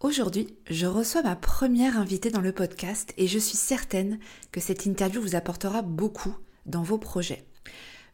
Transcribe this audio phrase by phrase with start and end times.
[0.00, 4.18] Aujourd'hui, je reçois ma première invitée dans le podcast et je suis certaine
[4.50, 6.34] que cette interview vous apportera beaucoup
[6.64, 7.44] dans vos projets.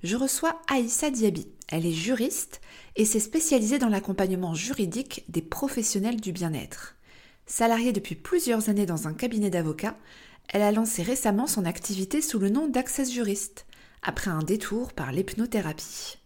[0.02, 1.46] Je reçois Aïssa Diaby.
[1.68, 2.60] Elle est juriste
[2.96, 6.96] et s'est spécialisée dans l'accompagnement juridique des professionnels du bien-être.
[7.46, 9.96] Salariée depuis plusieurs années dans un cabinet d'avocats,
[10.48, 13.64] elle a lancé récemment son activité sous le nom d'Access Juriste,
[14.02, 16.18] après un détour par l'hypnothérapie.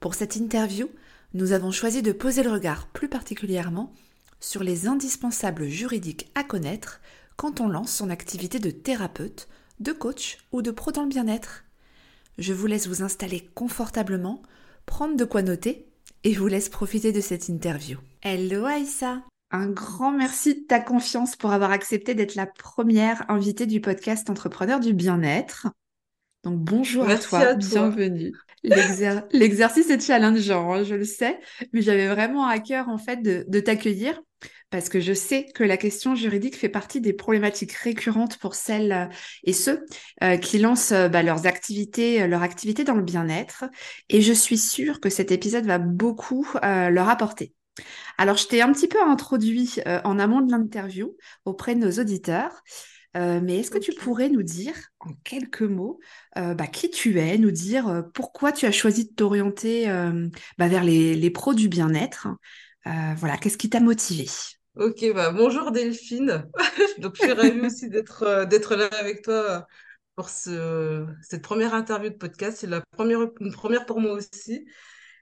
[0.00, 0.90] Pour cette interview,
[1.32, 3.92] nous avons choisi de poser le regard plus particulièrement
[4.40, 7.00] sur les indispensables juridiques à connaître
[7.36, 9.48] quand on lance son activité de thérapeute,
[9.80, 11.64] de coach ou de pro dans le bien-être.
[12.38, 14.42] Je vous laisse vous installer confortablement,
[14.84, 15.86] prendre de quoi noter
[16.24, 17.98] et vous laisse profiter de cette interview.
[18.22, 23.66] Hello Aïssa Un grand merci de ta confiance pour avoir accepté d'être la première invitée
[23.66, 25.68] du podcast Entrepreneur du bien-être.
[26.44, 28.32] Donc bonjour à toi, bienvenue.
[29.32, 31.38] L'exercice est challengeant, hein, je le sais,
[31.72, 34.20] mais j'avais vraiment à cœur en fait de, t'accueillir
[34.70, 38.92] parce que je sais que la question juridique fait partie des problématiques récurrentes pour celles
[38.92, 39.06] euh,
[39.44, 39.86] et ceux
[40.22, 43.64] euh, qui lancent euh, bah, leurs activités, leur activité dans le bien-être.
[44.08, 47.54] Et je suis sûre que cet épisode va beaucoup leur apporter.
[48.18, 52.62] Alors, je t'ai un petit peu introduit en amont de l'interview auprès de nos auditeurs.
[53.16, 55.98] Euh, mais est-ce que tu pourrais nous dire en quelques mots
[56.36, 59.86] euh, bah, qui tu es, nous dire euh, pourquoi tu as choisi de t'orienter
[60.58, 62.28] bah, vers les, pros du bien-être
[62.84, 64.26] Voilà, qu'est-ce qui t'a motivé
[64.74, 66.46] Ok, bah, bonjour Delphine.
[66.98, 69.66] Donc, je suis ravie aussi d'être d'être là avec toi
[70.14, 72.58] pour ce, cette première interview de podcast.
[72.60, 74.66] C'est la première, une première pour moi aussi.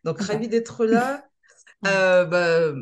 [0.03, 1.25] Donc, ravie d'être là.
[1.83, 2.73] bah,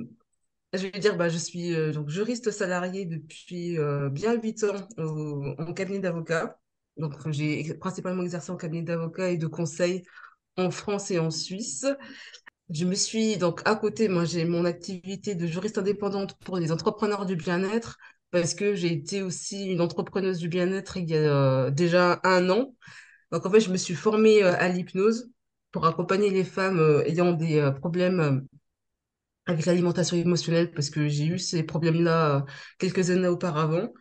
[0.79, 4.89] je vais dire, bah, je suis euh, donc juriste salarié depuis euh, bien huit ans
[4.99, 6.59] en cabinet d'avocat.
[6.97, 10.03] Donc, j'ai principalement exercé en cabinet d'avocat et de conseil
[10.57, 11.87] en France et en Suisse.
[12.71, 16.73] Je me suis donc à côté, moi j'ai mon activité de juriste indépendante pour les
[16.73, 17.99] entrepreneurs du bien-être
[18.31, 21.19] parce que j'ai été aussi une entrepreneuse du bien-être il y a
[21.67, 22.75] euh, déjà un an.
[23.31, 25.31] Donc en fait, je me suis formée à l'hypnose
[25.71, 28.47] pour accompagner les femmes ayant des problèmes
[29.47, 32.41] avec l'alimentation émotionnelle parce que j'ai eu ces problèmes-là euh,
[32.79, 33.93] quelques années auparavant.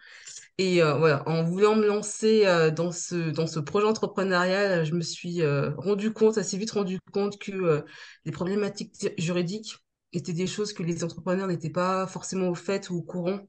[0.57, 4.94] Et euh, voilà, en voulant me lancer euh, dans ce, dans ce projet entrepreneurial, je
[4.94, 5.41] me suis
[5.78, 7.84] rendu compte, assez vite rendu compte que
[8.25, 9.78] les problématiques juridiques
[10.13, 13.40] étaient des choses que les entrepreneurs n'étaient pas forcément au fait ou au courant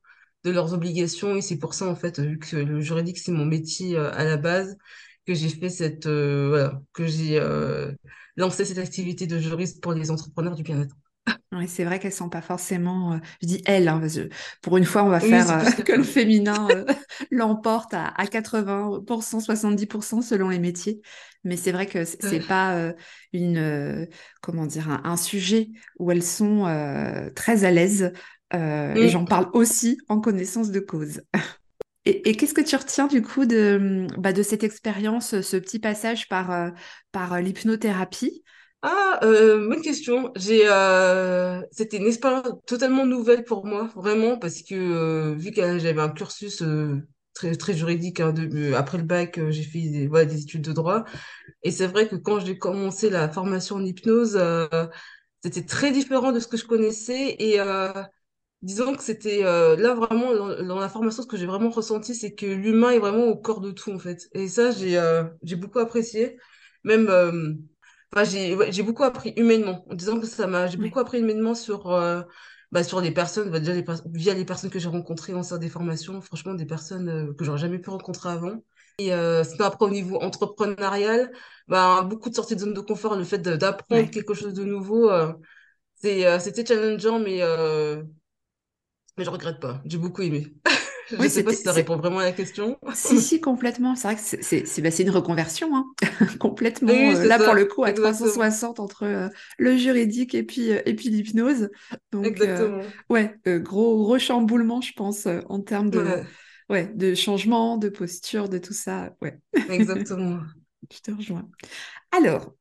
[0.44, 1.36] de leurs obligations.
[1.36, 4.36] Et c'est pour ça, en fait, vu que le juridique, c'est mon métier à la
[4.36, 4.76] base,
[5.26, 7.38] que j'ai fait cette, voilà, que j'ai
[8.36, 10.97] lancé cette activité de juriste pour les entrepreneurs du bien-être.
[11.52, 13.12] Oui, c'est vrai qu'elles sont pas forcément.
[13.12, 14.28] Euh, je dis elles, hein, parce que
[14.62, 16.84] pour une fois, on va faire euh, que le féminin euh,
[17.30, 21.00] l'emporte à, à 80%, 70% selon les métiers.
[21.44, 22.92] Mais c'est vrai que c'est pas
[23.32, 24.08] une
[24.40, 26.62] comment dire un, sujet où elles sont
[27.34, 28.12] très à l'aise.
[28.54, 31.22] Et j'en parle aussi en connaissance de cause.
[32.04, 35.78] Et, et qu'est-ce que tu retiens du coup de, bah, de cette expérience, ce petit
[35.78, 36.72] passage par,
[37.12, 38.42] par l'hypnothérapie?
[38.82, 40.32] Ah, euh, bonne question.
[40.37, 45.79] J'ai, euh, c'était une expérience totalement nouvelle pour moi, vraiment, parce que euh, vu que
[45.79, 46.96] j'avais un cursus euh,
[47.32, 50.43] très très juridique, hein, de, euh, après le bac, euh, j'ai fait des, voilà, des
[50.43, 51.05] études de droit,
[51.62, 54.38] et c'est vrai que quand j'ai commencé la formation en hypnose,
[55.44, 57.58] c'était très différent de ce que je connaissais, et
[58.62, 62.35] disons que c'était là vraiment dans, dans, la formation, ce que j'ai vraiment ressenti, c'est
[62.35, 65.00] que l'humain est vraiment au corps de tout en fait, et ça j'ai
[65.43, 66.37] j'ai beaucoup apprécié,
[66.85, 67.08] même
[68.14, 71.55] Enfin, j'ai ouais, beaucoup appris humainement, en disant que ça m'a, j'ai beaucoup appris humainement
[71.55, 72.23] sur, euh,
[72.70, 75.69] bah, sur les personnes, bah, déjà les via les personnes que j'ai rencontrées en des
[75.70, 78.62] formations, franchement, des personnes euh, que j'aurais jamais pu rencontrer avant.
[78.99, 81.32] Et euh, sinon, après, au niveau entrepreneurial,
[81.69, 85.11] bah, beaucoup de sorties de zone de confort, le fait d'apprendre quelque chose de nouveau,
[85.11, 85.32] euh,
[85.97, 87.41] c'est, euh, c'était challengeant, mais,
[89.17, 89.81] mais je regrette pas.
[89.87, 90.55] J'ai beaucoup aimé.
[91.19, 92.79] Je ne sais pas si ça répond vraiment à la question.
[92.94, 93.94] si, si, complètement.
[93.94, 95.87] C'est vrai que c'est bah, une reconversion, hein.
[96.41, 96.93] complètement.
[96.93, 99.29] Euh, là, pour le coup, à 360 entre euh,
[99.59, 101.70] le juridique et puis, et puis l'hypnose.
[102.11, 102.82] Donc, Exactement.
[103.11, 106.23] ouais, gros, gros chamboulement, je pense, en termes de,
[106.69, 106.91] ouais.
[106.94, 109.14] de changement, de posture, de tout ça.
[109.20, 109.38] Ouais.
[109.69, 110.41] Exactement.
[110.93, 111.49] je te rejoins.
[112.11, 112.55] Alors,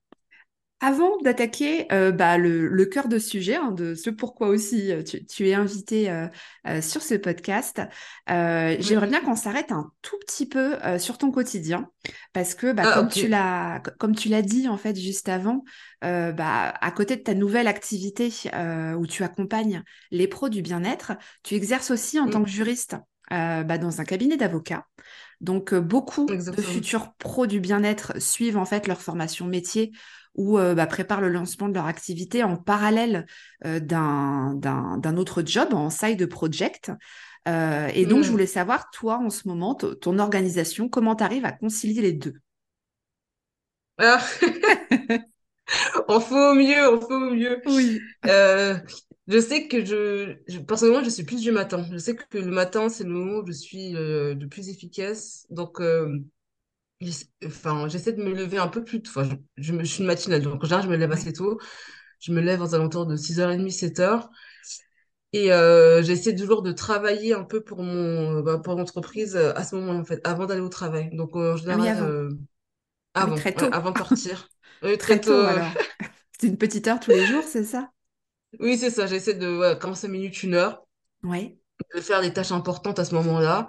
[0.83, 5.47] avant d'attaquer euh, bah, le, cœur de sujet, hein, de ce pourquoi aussi euh, tu,
[5.47, 7.81] es invité euh, sur ce podcast,
[8.27, 11.89] j'aimerais bien qu'on s'arrête un tout petit peu sur ton quotidien,
[12.33, 15.63] parce que bah, ah, comme tu l'as dit en fait juste avant,
[16.01, 18.31] bah, à côté de ta nouvelle activité
[18.97, 21.13] où tu accompagnes les pros du bien-être,
[21.43, 22.95] tu exerces aussi en tant que juriste
[23.29, 24.87] dans un cabinet d'avocats.
[25.41, 29.91] Donc beaucoup de futurs pros du bien-être suivent en fait leur formation métier
[30.35, 33.25] ou euh, bah, préparent le lancement de leur activité en parallèle
[33.65, 36.91] euh, d'un autre job en side project.
[37.47, 38.31] Euh, et donc, je mmh.
[38.31, 42.35] voulais savoir, toi, en ce moment, ton organisation, comment tu arrives à concilier les deux?
[43.97, 44.23] Ah.
[46.07, 47.61] On fait au mieux, on fait au mieux.
[47.65, 48.01] Oui.
[48.25, 51.85] je sais que je, personnellement, je suis plus du matin.
[51.89, 55.45] Je sais que le matin, c'est le moment où je suis le plus efficace.
[55.49, 55.79] Donc,
[57.45, 59.11] enfin, j'essaie de me lever un peu plus tôt.
[59.15, 61.59] Enfin, je, me, suis une matinale, donc je me lève assez tôt.
[62.19, 64.29] Je me lève aux alentours de 6h30, 7h.
[65.33, 69.63] Et euh, j'essaie toujours de travailler un peu pour mon bah, pour l'entreprise euh, à
[69.63, 71.09] ce moment en fait, avant d'aller au travail.
[71.13, 72.05] Donc en ah général, avant.
[72.05, 72.29] Euh,
[73.13, 73.67] avant, très tôt.
[73.71, 74.49] avant de partir.
[74.99, 75.71] très, tôt, alors.
[76.39, 77.91] C'est une petite heure tous les jours, c'est ça?
[78.59, 79.05] Oui, c'est ça.
[79.05, 80.85] J'essaie de ouais, 45 minutes, une heure.
[81.23, 81.57] Oui.
[81.95, 83.67] De faire des tâches importantes à ce moment-là.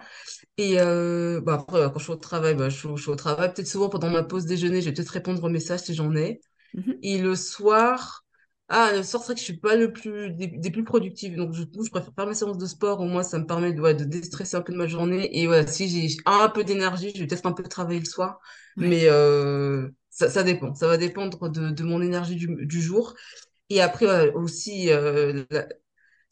[0.58, 3.16] Et euh, bah après, quand je suis au travail, bah, je, suis, je suis au
[3.16, 3.52] travail.
[3.54, 6.40] Peut-être souvent pendant ma pause déjeuner, je vais peut-être répondre aux messages si j'en ai.
[6.74, 8.24] Mmh Et le soir,
[8.68, 11.36] ah, le soir, c'est vrai que je suis pas le plus, des, plus productives.
[11.36, 13.00] Donc, du coup, je préfère faire mes séances de sport.
[13.00, 15.28] Au moins, ça me permet de, ouais, de déstresser un peu de ma journée.
[15.40, 18.40] Et ouais, si j'ai un peu d'énergie, je vais peut-être un peu travailler le soir.
[18.78, 20.74] Mais euh, ça, ça dépend.
[20.74, 23.14] Ça va dépendre de, de mon énergie du, du jour.
[23.70, 25.44] Et après, aussi, euh,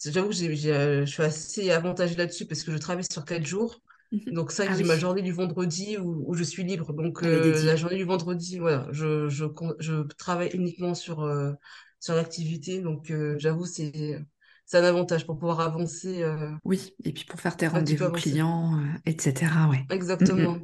[0.04, 3.80] j'avoue que euh, je suis assez avantagée là-dessus parce que je travaille sur quatre jours.
[4.12, 4.32] Mhm.
[4.32, 6.92] Donc ça, ah j'ai ma journée du vendredi où, où, je suis libre.
[6.92, 9.44] Donc euh, la journée du vendredi, voilà, je, je,
[9.78, 11.52] je travaille uniquement sur, euh,
[12.00, 12.80] sur l'activité.
[12.80, 14.20] Donc euh, j'avoue, c'est
[14.66, 16.24] c'est un avantage pour pouvoir avancer.
[16.64, 19.52] oui, et puis pour faire tes rendez-vous clients, etc.
[19.68, 19.84] Ouais.
[19.90, 20.58] Exactement.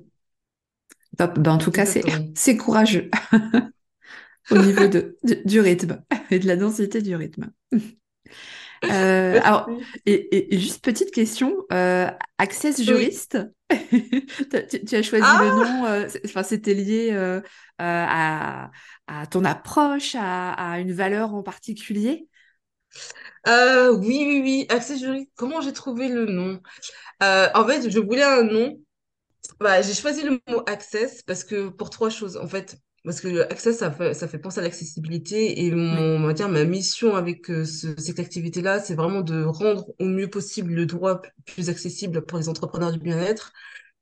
[1.19, 1.39] Top.
[1.39, 2.03] Ben, en tout cas, c'est,
[2.35, 3.11] c'est courageux
[4.51, 7.51] au niveau de, du rythme et de la densité du rythme.
[8.85, 9.69] Euh, alors,
[10.05, 13.39] et, juste petite question, euh, Access Juriste,
[13.71, 17.13] tu, as choisi le ah nom, euh, enfin, c'était lié
[17.79, 18.71] à,
[19.07, 22.29] à, ton approche, à, à, une valeur en particulier?
[23.47, 26.61] Oui, oui, oui, Access Juriste, comment j'ai trouvé le nom?
[27.21, 28.79] En fait, je voulais un nom,
[29.61, 32.77] bah, j'ai choisi le mot Access parce que pour trois choses, en fait,
[33.07, 36.49] parce que Access, ça fait, ça fait penser à l'accessibilité et mon, on va dire,
[36.49, 41.23] ma mission avec euh, cette activité-là, c'est vraiment de rendre au mieux possible le droit
[41.47, 43.53] plus accessible pour les entrepreneurs du bien-être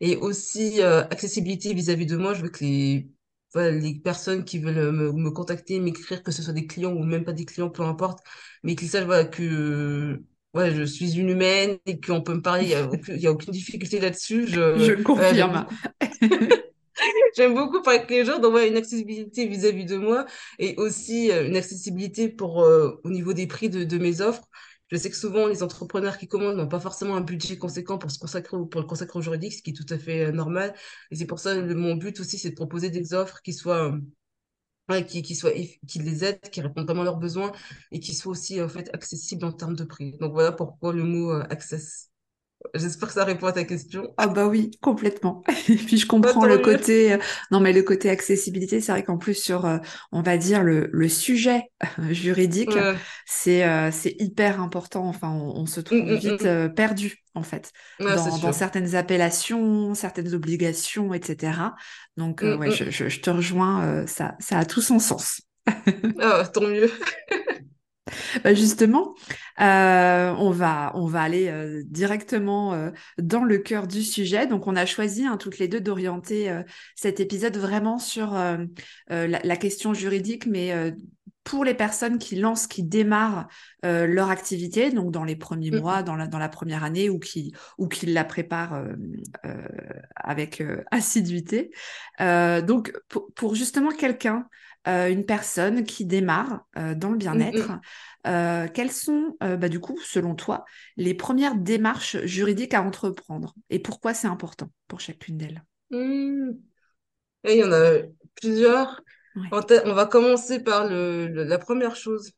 [0.01, 2.35] et aussi euh, accessibilité vis-à-vis de moi.
[2.35, 3.09] Je veux que les,
[3.57, 7.25] les personnes qui veulent me, me contacter, m'écrire, que ce soit des clients ou même
[7.25, 8.21] pas des clients, peu importe,
[8.63, 10.23] mais qu'ils sachent voilà, que
[10.55, 12.65] ouais, je suis une humaine et qu'on peut me parler,
[13.09, 14.47] il n'y a aucune difficulté là-dessus.
[14.49, 15.67] Je, je confirme.
[17.37, 20.27] J'aime beaucoup parler avec les gens, donc une accessibilité vis-à-vis de moi
[20.59, 24.49] et aussi euh, une accessibilité pour euh, au niveau des prix de, de, mes offres.
[24.91, 28.11] Je sais que souvent les entrepreneurs qui commandent n'ont pas forcément un budget conséquent pour
[28.11, 30.75] se consacrer pour le consacrer au juridique, ce qui est tout à fait euh, normal.
[31.11, 33.97] Et c'est pour ça que mon but aussi, c'est de proposer des offres qui soient
[35.09, 37.53] qui, qui, soient, qui les aident, qui répondent vraiment à leurs besoins
[37.91, 40.13] et qui soient aussi en fait accessibles en termes de prix.
[40.21, 42.11] Donc voilà pourquoi le mot access.
[42.73, 44.13] J'espère que ça répond à ta question.
[44.17, 45.43] Ah bah oui, complètement.
[45.69, 47.19] Et puis je comprends le côté, euh,
[47.51, 49.79] non mais le côté accessibilité, c'est vrai qu'en plus sur, euh,
[50.13, 52.77] on va dire le, le sujet euh, juridique,
[53.27, 55.07] c'est c'est hyper important.
[55.07, 56.75] Enfin, on, se trouve mm, mm, vite mm.
[56.75, 61.53] perdu en fait dans, dans, certaines appellations, certaines obligations, etc.
[62.17, 65.43] Donc ouais, je, je, je, te rejoins, ça ça a tout son sens.
[66.21, 66.91] ah, tant mieux.
[68.43, 69.15] Bah, justement,
[69.61, 74.47] euh, on, va, on va aller euh, directement euh, dans le cœur du sujet.
[74.47, 76.63] Donc, on a choisi hein, toutes les deux d'orienter
[76.95, 78.35] cet épisode vraiment sur
[79.09, 80.93] la, question juridique, mais
[81.45, 83.49] pour les personnes qui lancent, qui démarrent
[83.85, 85.81] euh, leur activité, donc dans les premiers Mm.
[85.81, 88.95] mois, dans la, dans la première année, ou qui, ou qui la préparent euh,
[89.45, 89.69] euh,
[90.17, 91.71] avec assiduité.
[92.19, 94.49] Donc, pour, pour justement quelqu'un,
[94.89, 97.85] euh, une personne qui démarre euh, dans le bien-être, Mm,
[98.27, 100.65] euh, quelles sont, bah, du coup, selon toi,
[100.97, 105.63] les premières démarches juridiques à entreprendre et pourquoi c'est important pour chacune d'elles?
[105.91, 105.97] mm,
[106.51, 106.59] mm.
[107.45, 108.01] Et il y en a
[108.37, 109.03] plusieurs.
[109.35, 109.55] Ouais,
[109.87, 112.33] on va commencer par le, le- la première chose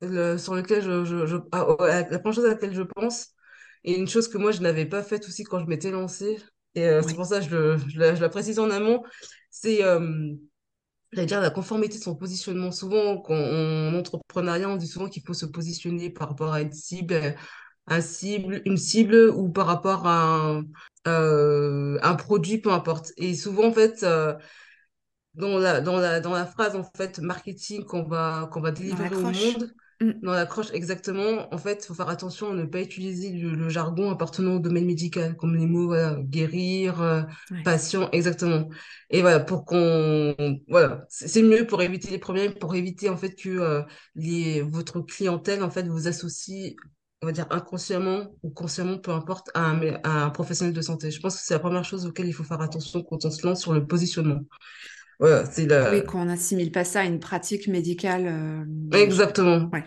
[0.00, 1.66] le- sur laquelle je, je, je- ah,
[2.10, 3.28] la première chose à laquelle je pense,
[3.84, 6.38] et une chose que moi je n'avais pas faite aussi quand je m'étais lancée,
[6.74, 9.02] et euh, c'est pour ça que je, je la, je la précise en amont,
[9.50, 10.32] c'est euh,
[11.14, 12.72] j'allais dire la conformité de son positionnement.
[12.72, 16.60] Souvent, quand on, en entrepreneuriat, on dit souvent qu'il faut se positionner par rapport à
[16.60, 17.34] une cible,
[17.86, 20.64] un cible, une cible ou par rapport à un,
[21.06, 23.12] euh, un produit, peu importe.
[23.16, 24.34] Et souvent, en fait, euh,
[25.34, 29.14] dans la, dans la, dans la phrase en fait marketing qu'on va, qu'on va délivrer
[29.14, 29.74] au monde,
[30.22, 33.68] dans l'accroche exactement, en fait, il faut faire attention à ne pas utiliser le, le
[33.68, 37.64] jargon appartenant au domaine médical, comme les mots voilà, guérir, euh, ouais.
[37.64, 38.68] patient, exactement.
[39.10, 40.34] Et voilà, pour qu'on,
[40.68, 43.82] voilà, c'est mieux pour éviter les problèmes, pour éviter en fait que euh,
[44.14, 46.74] les, votre clientèle en fait vous associe,
[47.22, 50.80] on va dire inconsciemment ou consciemment, peu importe, à un, mé- à un professionnel de
[50.82, 51.10] santé.
[51.10, 53.46] Je pense que c'est la première chose auquel il faut faire attention quand on se
[53.46, 54.40] lance sur le positionnement.
[55.20, 56.04] Voilà, c'est Oui, la...
[56.04, 59.70] qu'on n'assimile pas ça à une pratique médicale, euh, Exactement.
[59.72, 59.84] ouais,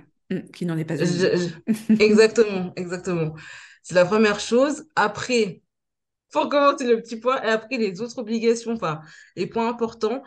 [0.54, 1.56] qui n'en est pas une
[2.00, 3.36] Exactement, exactement.
[3.84, 4.86] C'est la première chose.
[4.96, 5.62] Après,
[6.32, 9.02] pour commencer le petit point, et après les autres obligations, enfin,
[9.36, 10.24] les points importants.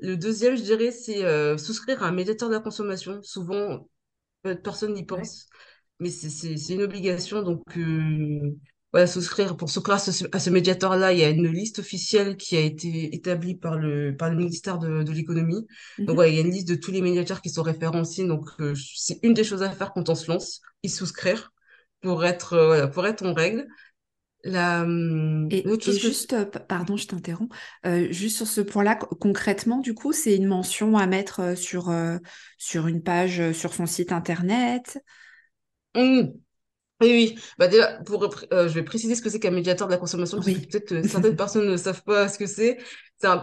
[0.00, 3.22] Le deuxième, je dirais, c'est euh, souscrire à un médiateur de la consommation.
[3.22, 3.88] Souvent,
[4.42, 5.06] peu de personnes n'y Ouais.
[5.06, 5.48] pensent,
[6.00, 7.42] mais c'est une obligation.
[7.42, 8.56] Donc, euh,
[8.92, 12.36] voilà, souscrire, pour souscrire à ce, à ce médiateur-là, il y a une liste officielle
[12.36, 15.66] qui a été établie par le, par le ministère de, de l'économie.
[16.06, 16.16] Donc, Mhm.
[16.16, 18.26] voilà, il y a une liste de tous les médiateurs qui sont référencés.
[18.26, 21.52] Donc, euh, c'est une des choses à faire quand on se lance, y souscrire
[22.02, 23.66] pour être, euh, voilà, pour être en règle.
[24.44, 25.92] La, hum, Et, et que...
[25.92, 27.54] juste, euh, pardon, je t'interromps,
[27.86, 31.92] euh, juste sur ce point-là, co- concrètement, du coup, c'est une mention à mettre sur,
[32.56, 34.98] sur une page, sur son site internet?
[35.94, 36.41] Hum,
[37.02, 37.38] Oui, oui.
[37.58, 40.38] Bah déjà, pour, euh, je vais préciser ce que c'est qu'un médiateur de la consommation,
[40.38, 42.78] parce que peut-être que certaines personnes ne savent pas ce que c'est.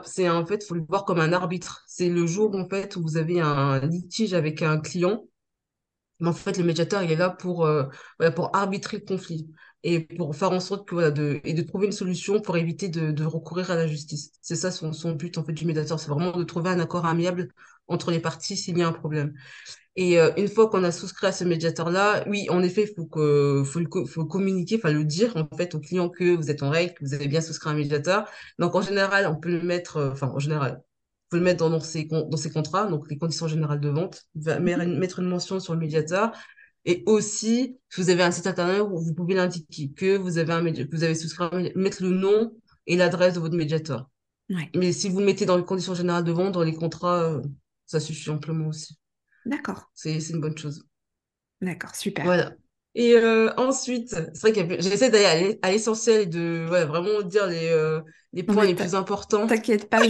[0.06, 1.84] C'est en fait, faut le voir comme un arbitre.
[1.88, 5.26] C'est le jour, en fait, où vous avez un litige avec un client.
[6.20, 7.86] Mais en fait, le médiateur, il est là pour, euh,
[8.20, 9.50] voilà, pour arbitrer le conflit
[9.84, 12.90] et pour faire en sorte que, voilà, de, et de trouver une solution pour éviter
[12.90, 14.32] de, de recourir à la justice.
[14.42, 16.00] C'est ça son, son but, en fait, du médiateur.
[16.00, 17.50] C'est vraiment de trouver un accord amiable
[17.88, 19.34] entre les parties s'il y a un problème.
[20.02, 23.06] Et euh, une fois qu'on a souscrit à ce médiateur-là, oui, en effet, il faut
[23.06, 26.64] que, faut le faut communiquer, enfin le dire en fait au client que vous êtes
[26.64, 28.26] en règle, que vous avez bien souscrit à un médiateur.
[28.60, 30.82] Donc en général, on peut le mettre, euh, enfin en général,
[31.30, 34.60] peut le mettre dans, ses, dans ses contrats, donc les conditions générales de vente, va-
[34.60, 36.32] mettre une mention sur le médiateur.
[36.86, 40.54] Et aussi, si vous avez un site internet où vous pouvez l'indiquer que vous avez
[40.54, 42.54] un vous avez souscrit, à un médi- mettre le nom
[42.88, 44.10] et l'adresse de votre médiateur.
[44.50, 44.70] Ouais.
[44.76, 47.42] Mais si vous le mettez dans les conditions générales de vente, dans les contrats, euh,
[47.86, 48.99] ça suffit amplement aussi.
[49.50, 49.92] D'accord.
[49.94, 50.86] C'est une bonne chose.
[51.62, 51.96] D'accord.
[51.96, 52.24] Super.
[52.24, 52.54] Voilà.
[52.96, 56.86] Et euh, ensuite, c'est vrai que j'essaie d'aller à l'e- à l'essentiel et de ouais,
[56.86, 58.02] vraiment dire les, euh,
[58.34, 59.48] les points les plus importants.
[59.48, 60.02] t'inquiète pas,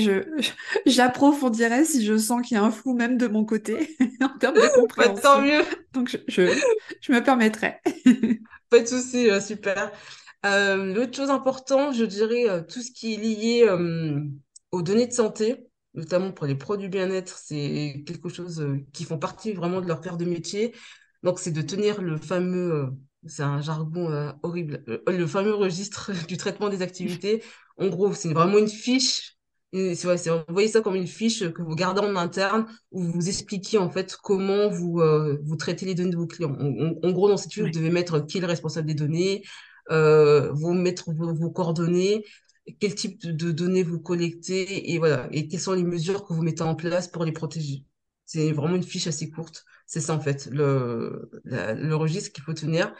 [0.85, 4.55] j'approfondirai si je sens qu'il y a un flou même de mon côté en termes
[4.55, 4.67] de
[4.97, 5.41] Bah, tant compréhension.
[5.41, 6.61] mieux, Donc, je, je,
[7.01, 7.75] je me permettrai.
[8.69, 9.91] pas de souci, euh, super.
[10.45, 13.67] Euh, l'autre chose importante, je dirais tout ce qui est lié
[14.71, 15.68] aux données de santé,
[15.99, 20.01] notamment pour les produits bien-être, c'est quelque chose euh, qui font partie vraiment de leur
[20.01, 20.73] cœur de métier.
[21.23, 22.87] Donc, c'est de tenir le fameux, euh,
[23.27, 27.43] c'est un jargon euh, horrible, le, fameux registre du traitement des activités.
[27.77, 29.35] En gros, c'est vraiment une fiche.
[29.71, 33.77] C'est, vous voyez ça comme une fiche que vous gardez en interne où vous expliquez
[33.77, 36.57] en fait comment vous, euh, vous traitez les données de vos clients.
[36.57, 39.43] En, gros, dans cette fiche, vous devez mettre qui est le responsable des données,
[39.91, 42.25] euh, vous mettre vos, vos coordonnées,
[42.79, 46.41] quel type de, données vous collectez et voilà, et quelles sont les mesures que vous
[46.41, 47.85] mettez en place pour les protéger?
[48.25, 49.65] C'est vraiment une fiche assez courte.
[49.87, 52.93] C'est ça en fait, le, le registre qu'il faut tenir.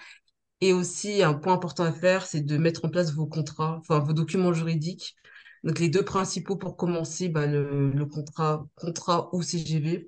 [0.61, 3.99] Et aussi, un point important à faire, c'est de mettre en place vos contrats, enfin
[3.99, 5.15] vos documents juridiques.
[5.63, 10.07] Donc les deux principaux pour commencer, bah, le, le contrat, contrat ou CGV.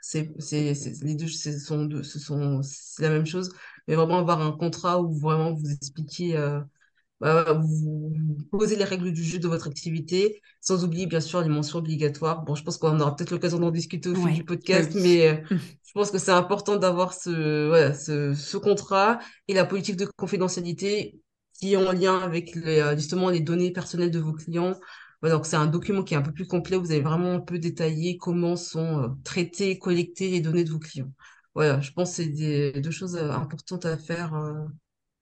[0.00, 0.72] C'est, c'est,
[1.02, 2.60] les deux, ce sont, ce sont,
[2.98, 3.52] la même chose.
[3.86, 6.60] Mais vraiment avoir un contrat où vraiment vous expliquez, euh,
[7.20, 8.14] bah, vous,
[8.50, 12.44] posez les règles du jeu de votre activité, sans oublier bien sûr les mentions obligatoires.
[12.44, 14.44] Bon, je pense qu'on aura peut-être l'occasion d'en discuter au fil du Ouais.
[14.44, 15.00] Podcast, oui.
[15.02, 15.36] mais euh,
[15.84, 20.06] je pense que c'est important d'avoir ce, voilà, ce, ce contrat et la politique de
[20.16, 21.20] confidentialité
[21.54, 24.74] qui est en lien avec les, euh, justement les données personnelles de vos clients
[25.20, 26.76] Voilà, donc c'est un document qui est un peu plus complet.
[26.76, 30.78] Vous avez vraiment un peu détaillé comment sont euh, traitées, collectées les données de vos
[30.78, 31.12] clients.
[31.54, 34.34] Voilà, je pense que c'est des, deux choses importantes à faire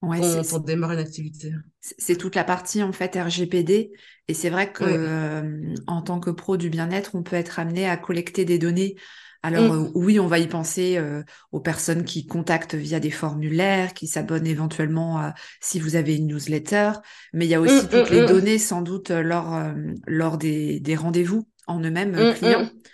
[0.03, 1.53] Ouais, c'est pour, pour démarrer une activité.
[1.81, 3.93] c'est toute la partie en fait RGPD.
[4.29, 4.97] Et c'est vrai que Oui.
[5.07, 8.97] euh, en tant que pro du bien-être, on peut être amené à collecter des données.
[9.43, 11.23] Alors euh, Mm, oui, on va y penser euh,
[11.53, 16.27] aux personnes qui contactent via des formulaires, qui s'abonnent éventuellement à- si vous avez une
[16.29, 16.93] newsletter,
[17.33, 19.55] mais il y a mm, aussi toutes mm, les mm, données sans doute euh, lors,
[19.55, 19.73] euh,
[20.09, 22.87] lors des, des rendez-vous en eux-mêmes euh, mm, clients, mm.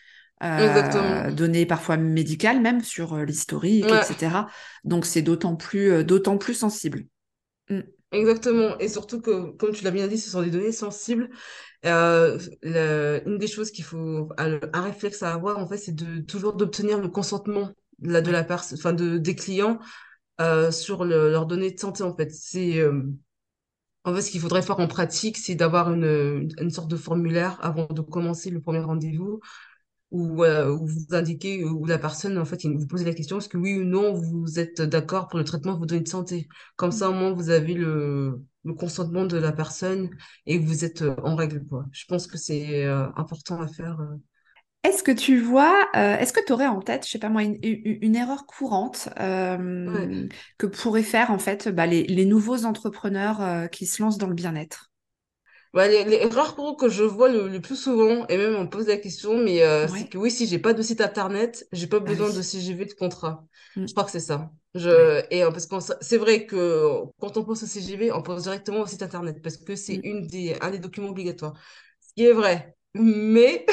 [0.43, 4.01] Euh, données parfois médicales même sur euh, l'historique, Ouais.
[4.01, 4.49] etc.
[4.85, 7.05] Donc c'est d'autant plus, euh, d'autant plus sensible.
[7.71, 7.81] Mm.
[8.13, 8.77] Exactement.
[8.79, 11.31] Et surtout que, comme tu l'as bien dit, ce sont des données sensibles.
[11.87, 15.95] Euh, le- une des choses qu'il faut, un, un réflexe à avoir, en fait, c'est
[15.95, 17.71] de toujours d'obtenir le consentement
[18.01, 19.79] de la, de la personne, enfin, de, des clients
[20.41, 22.31] euh, sur le- leurs données de santé, en fait.
[22.33, 23.03] C'est, euh,
[24.05, 27.59] en fait, ce qu'il faudrait faire en pratique, c'est d'avoir une, une sorte de formulaire
[27.63, 29.41] avant de commencer le premier rendez-vous
[30.13, 33.49] où, euh, où vous indiquez, où la personne, en fait, vous posez la question, est-ce
[33.51, 36.49] que oui ou non, vous êtes d'accord pour le traitement de vos données de santé?
[36.77, 40.11] Comme ça, au moins, vous avez le, le consentement de la personne
[40.47, 41.87] et vous êtes euh, en règle, quoi.
[41.93, 44.01] Je pense que c'est euh, important à faire.
[44.01, 44.17] euh.
[44.85, 47.45] Est-ce que tu vois, euh, est-ce que tu aurais en tête, je sais pas moi,
[47.45, 49.09] une, une- une erreur courante
[49.87, 50.11] Ouais.
[50.11, 50.29] euh,
[50.59, 54.27] que pourraient faire en fait bah, les, les nouveaux entrepreneurs euh, qui se lancent dans
[54.27, 54.92] le bien-être?
[55.73, 58.65] Bah, les, les rares cours que je vois le, le plus souvent, et même on
[58.65, 61.67] me pose la question, mais euh, c'est que oui, si j'ai pas de site internet,
[61.73, 62.43] j'ai pas Ah besoin de.
[62.43, 63.47] CGV de contrat.
[63.87, 63.93] Je Mm.
[63.93, 64.51] crois que c'est ça.
[64.91, 65.13] Ouais.
[65.15, 68.43] Je, et euh, parce que c'est vrai que quand on pense au CGV, on pense
[68.43, 70.03] directement au site internet parce que c'est Mm.
[70.03, 71.55] une des, un des documents obligatoires.
[72.01, 72.77] Ce qui est vrai.
[72.95, 73.65] Mais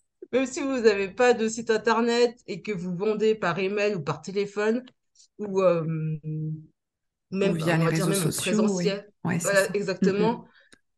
[0.32, 4.00] même si vous n'avez pas de site internet et que vous vendez par email ou
[4.02, 4.84] par téléphone,
[5.38, 6.75] ou euh, Ou
[7.30, 8.32] même, via on les dire même oui.
[8.36, 9.68] présentiel, Ouais, voilà.
[9.68, 10.44] Mm, exactement,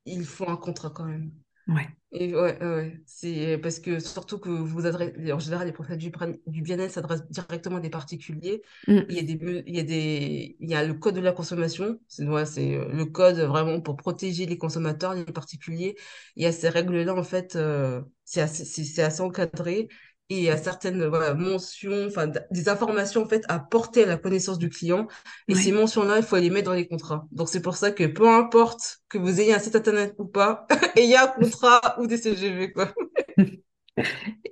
[0.06, 1.32] il faut un contrat quand même.
[1.66, 1.74] mm.
[1.74, 1.88] Ouais.
[2.12, 6.62] Et ouais, ouais, c'est parce que surtout que vous adressez, en général, les professionnels du,
[6.62, 8.62] bien-être s'adressent directement à des particuliers.
[9.08, 9.26] Il y a Mm.
[9.36, 11.98] des, il y a des, il y a le code de la consommation.
[12.08, 15.96] C'est, ouais, euh, le code vraiment pour protéger les consommateurs, les particuliers.
[16.36, 19.88] Il y a ces règles-là, en fait, euh, c'est assez, assez encadré.
[20.30, 24.06] Et il y a certaines, voilà, mentions, enfin, des informations, en fait, à porter à
[24.06, 25.08] la connaissance du client.
[25.48, 27.26] Et ces mentions-là, il faut les mettre dans les contrats.
[27.32, 30.66] Donc, c'est pour ça que peu importe que vous ayez un site internet ou pas,
[30.96, 32.92] il y a un contrat ou des CGV, quoi.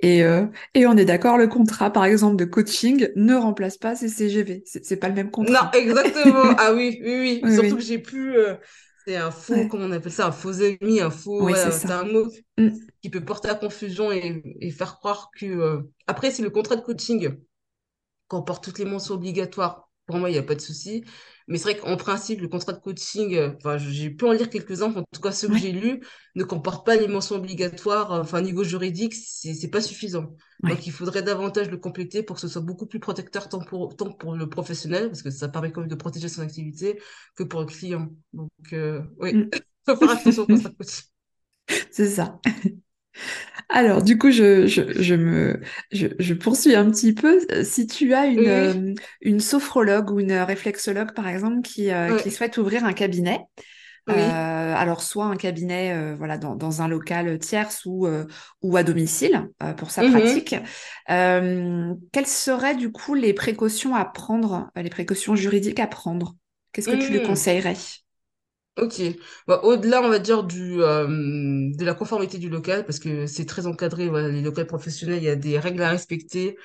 [0.03, 3.95] Et, euh, et on est d'accord, le contrat, par exemple, de coaching ne remplace pas
[3.95, 4.63] ces CGV.
[4.67, 5.73] C'est pas le même Non, contrat.
[5.75, 6.55] exactement.
[6.59, 7.45] Ah oui, oui, oui.
[7.45, 8.35] Oui, Surtout que j'ai pu.
[8.37, 8.57] euh,
[9.07, 9.69] c'est un faux, Ouais.
[9.69, 10.27] comment on appelle ça?
[10.29, 11.45] Un faux ami, un faux.
[11.45, 11.93] Oui, c'est Ouais, c'est ça.
[11.93, 12.71] un mot Mm.
[13.03, 15.47] qui peut porter à confusion et, et faire croire que.
[15.47, 17.37] euh, Après, si le contrat de coaching
[18.29, 21.05] comporte toutes les mentions obligatoires, pour moi, il n'y a pas de souci.
[21.49, 24.51] Mais c'est vrai qu'en principe, le contrat de coaching, euh, enfin, j'ai pu en lire
[24.51, 26.01] quelques-uns, en tout cas ceux que j'ai lus,
[26.35, 28.13] ne comportent pas les mentions obligatoires.
[28.13, 30.35] euh, Enfin, niveau juridique, c'est pas suffisant.
[30.67, 33.95] Donc, il faudrait davantage le compléter pour que ce soit beaucoup plus protecteur tant pour,
[33.97, 37.01] tant pour le professionnel, parce que ça permet quand même de protéger son activité,
[37.37, 38.09] que pour le client.
[38.33, 39.51] Donc, euh, oui, Mm.
[39.87, 41.05] faut faire attention au contrat de coaching.
[41.91, 42.41] C'est ça.
[43.69, 47.41] Alors, du coup, je, je, je me, je, je poursuis un petit peu.
[47.65, 52.15] Si tu as une, Oui, euh, une sophrologue ou une réflexologue, par exemple, qui, euh,
[52.15, 53.41] qui souhaite ouvrir un cabinet,
[54.11, 54.15] euh,
[54.77, 58.27] alors soit un cabinet euh, voilà, dans, dans un local tierce ou, euh,
[58.63, 59.49] ou à domicile
[59.79, 60.57] pour sa Mhm, pratique,
[62.13, 66.35] quelles seraient du coup les précautions à prendre, les précautions juridiques à prendre?
[66.73, 67.23] Qu'est-ce que tu lui mhm.
[67.23, 67.77] conseillerais?
[68.79, 69.01] Ok.
[69.47, 73.47] Bah, au-delà, on va dire, du, euh, de la conformité du local, parce que c'est
[73.47, 76.59] très encadré, voilà, les locaux professionnels, il y a des règles à respecter.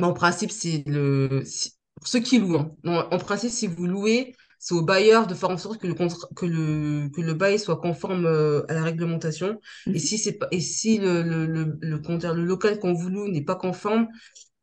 [0.00, 3.08] Mais en principe, c'est le, si- pour ceux qui louent, hein.
[3.10, 6.46] En principe, si vous louez, c'est au bailleur de faire en sorte que le que
[6.46, 9.60] le, que le bail soit conforme euh, à la réglementation.
[9.86, 9.98] Et Mhm.
[9.98, 11.98] si c'est pas, et si le, le, le, le,
[12.34, 14.08] le local qu'on vous loue n'est pas conforme,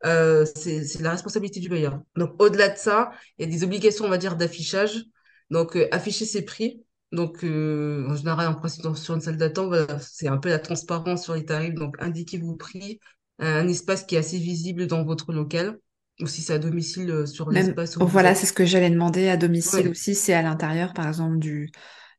[0.06, 2.02] euh, c'est, c'est la responsabilité du bailleur.
[2.18, 5.06] Donc, au-delà de ça, il y a des obligations, on va dire, d'affichage.
[5.50, 6.84] Donc, euh, afficher ses prix.
[7.12, 10.50] Donc, euh, en général, en principe, dans- sur une salle d'attente, voilà, c'est un peu
[10.50, 11.74] la transparence sur les tarifs.
[11.76, 13.00] Donc, indiquez vos prix,
[13.42, 15.80] euh, un espace qui est assez visible dans votre local,
[16.22, 19.30] ou si c'est à domicile, euh, sur l'espace vous voilà, c'est ce que j'allais demander
[19.30, 21.72] à domicile Ouais, aussi, c'est à l'intérieur, par exemple, du,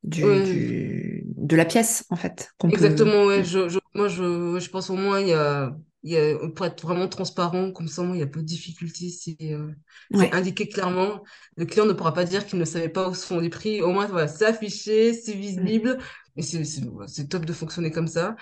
[0.04, 2.70] du, ouais, du, de la pièce, en fait, peut.
[2.70, 3.44] exactement, ouais.
[3.44, 5.76] Je, je, moi, je, je pense au moins, il y a,
[6.08, 9.10] y a, pour être vraiment transparent, comme ça, il y a peu de difficultés.
[9.10, 9.72] C'est euh,
[10.10, 10.30] Ouais.
[10.32, 11.22] indiqué clairement.
[11.56, 13.82] Le client ne pourra pas dire qu'il ne savait pas où se font les prix.
[13.82, 15.68] Au moins, voilà, c'est affiché, c'est Mm.
[15.68, 15.98] visible.
[16.36, 18.36] Et c'est top de fonctionner comme ça.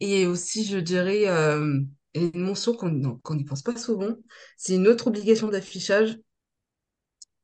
[0.00, 1.80] Et aussi, je dirais, euh,
[2.14, 2.90] une mention qu'on
[3.34, 4.14] n'y pense pas souvent,
[4.56, 6.18] c'est une autre obligation d'affichage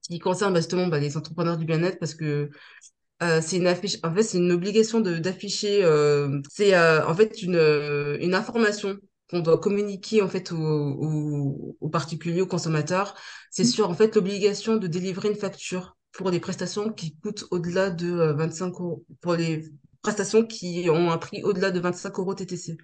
[0.02, 2.50] qui concerne bah, justement bah, les entrepreneurs du bien-être parce que
[3.22, 5.85] euh, c'est une affiche, en fait, c'est une obligation de d'afficher.
[5.85, 7.56] euh, c'est euh, en fait une
[8.20, 8.98] une information
[9.33, 13.16] qu'on doit communiquer en fait aux, aux, aux particuliers, aux consommateurs.
[13.51, 17.90] C'est sur en fait l'obligation de délivrer une facture pour des prestations qui coûtent au-delà
[17.90, 19.64] de euh, 25 euros, pour les
[20.03, 22.77] prestations qui ont un prix au-delà de 25 euros TTC.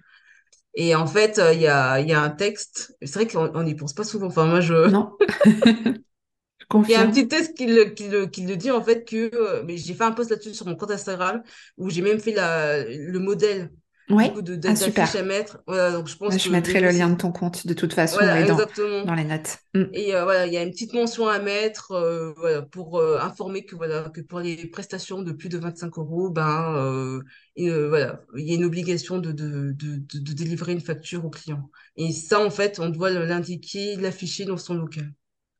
[0.75, 2.95] Et en fait, euh, il y a y a un texte.
[3.03, 4.27] C'est vrai qu'on on n'y pense pas souvent.
[4.27, 5.13] Enfin, moi, je Non,
[6.87, 9.05] il y a un petit texte qui le, qui le, qui le dit en fait
[9.05, 11.43] que euh, mais j'ai fait un post là-dessus sur mon compte Instagram
[11.77, 13.71] où j'ai même fait la, le modèle
[14.17, 15.23] de, de- Ah, d'affiche à super.
[15.23, 15.59] mettre.
[15.67, 18.17] Voilà, donc je Bah, pense je mettrai le lien de ton compte de toute façon,
[18.17, 19.03] Voilà, dans, exactement.
[19.05, 19.57] dans les notes.
[19.73, 19.83] Mm.
[19.93, 23.19] Et euh, voilà, il y a une petite mention à mettre euh, voilà, pour euh,
[23.19, 27.21] informer que voilà que pour les prestations de plus de 25 euros, ben euh,
[27.55, 31.29] et, voilà, il y a une obligation de, de, de, de, délivrer une facture au
[31.29, 31.69] client.
[31.97, 35.11] Et ça, en fait, on doit l'indiquer, l'afficher dans son local.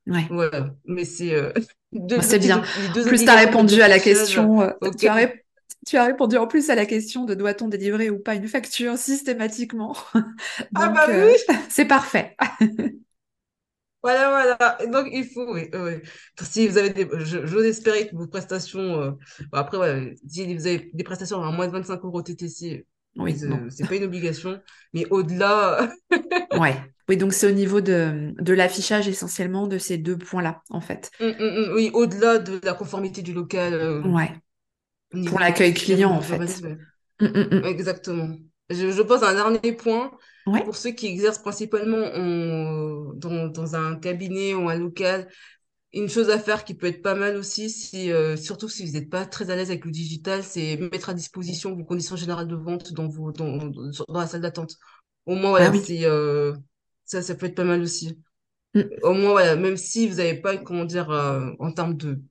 [0.07, 0.29] Ouais.
[0.29, 1.51] Voilà, mais c'est euh,
[1.91, 2.63] Bon, c'est bien.
[2.93, 5.45] deux plus, tu as répondu à la question, tu auxquelles as, ré-
[5.85, 8.97] tu as répondu en plus à la question de doit-on délivrer ou pas une facture
[8.97, 9.95] systématiquement.
[10.75, 12.35] Ah bah euh, oui, c'est parfait.
[14.03, 14.85] voilà, voilà.
[14.91, 15.93] Donc il faut, oui, oui.
[16.41, 19.11] Si vous avez des, j'ose espérer que vos prestations, euh,
[19.51, 22.85] bon, après, ouais, si vous avez des prestations à moins de 25 euros TTC,
[23.17, 23.35] Oui,
[23.69, 24.61] c'est pas une obligation,
[24.93, 25.89] mais au-delà,
[26.53, 26.75] Ouais.
[27.07, 31.11] Oui, donc c'est au niveau de, de l'affichage essentiellement de ces deux points-là, en fait.
[31.19, 34.41] hum, hum, hum, oui, au-delà de la conformité du local, euh, Ouais.
[35.27, 36.37] Pour l'accueil client, en fait.
[37.21, 37.65] Mm, mm, mm.
[37.65, 38.29] exactement.
[38.69, 40.11] Je, je pose un dernier point
[40.47, 40.63] Ouais.
[40.63, 45.27] pour ceux qui exercent principalement en- dans, dans un cabinet ou un local.
[45.93, 48.93] Une chose à faire qui peut être pas mal aussi, si, euh, surtout si vous
[48.93, 52.47] n'êtes pas très à l'aise avec le digital, c'est mettre à disposition vos conditions générales
[52.47, 54.75] de vente dans, vos, dans, dans, la salle d'attente.
[55.25, 55.81] Au moins, Ah voilà, oui.
[55.85, 56.55] c'est, euh,
[57.05, 58.19] ça, ça peut être pas mal aussi.
[59.03, 62.21] Au moins, voilà, même si vous n'avez pas, comment dire, euh, en termes de,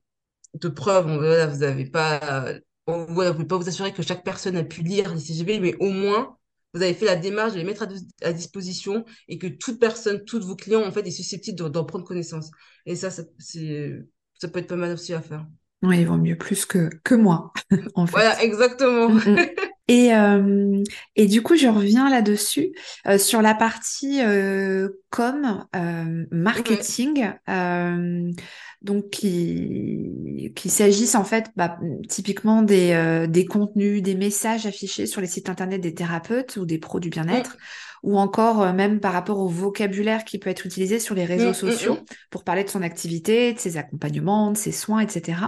[0.54, 4.02] de preuves, voilà, vous n'avez pas, euh, on- voilà, vous pouvez pas vous assurer que
[4.02, 6.36] chaque personne a pu lire les CGV, mais au moins,
[6.74, 9.80] vous avez fait la démarche de les mettre à, dis- à disposition et que toute
[9.80, 12.50] personne, tous vos clients, en fait, est susceptible d'en prendre connaissance.
[12.86, 15.46] Et ça, ça, peut être pas mal aussi à faire.
[15.82, 17.52] Oui, il vaut mieux plus que, que moi,
[17.94, 18.44] en Voilà, fait.
[18.44, 19.08] exactement.
[19.88, 20.82] Et, euh,
[21.16, 22.72] et du coup, je reviens là-dessus,
[23.06, 27.32] euh, sur la partie euh, com, euh, marketing,
[28.82, 35.20] donc qui, qui s'agisse en fait bah, typiquement des, des contenus, des messages affichés sur
[35.20, 37.56] les sites internet des thérapeutes ou des pros du bien-être,
[38.04, 41.50] ou encore même par rapport au vocabulaire qui peut être utilisé sur les réseaux mm,
[41.50, 42.04] mm, sociaux mm.
[42.30, 45.38] pour parler de son activité, de ses accompagnements, de ses soins, etc.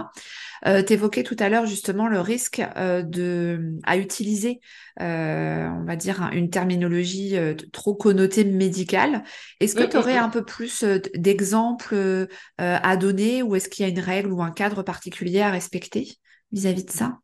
[0.67, 4.59] Euh, t'évoquais tout à l'heure justement le risque euh, de, à utiliser,
[5.01, 9.23] euh, on va dire, un- une terminologie euh, trop connotée médicale.
[9.59, 10.31] Est-ce que Mm, tu mm, aurais un mm.
[10.31, 10.83] peu plus
[11.15, 15.51] d'exemples à donner ou est-ce qu'il y a une règle ou un cadre particulier à
[15.51, 16.09] respecter
[16.51, 17.17] vis-à-vis de ça?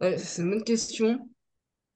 [0.00, 1.28] C'est une bonne question.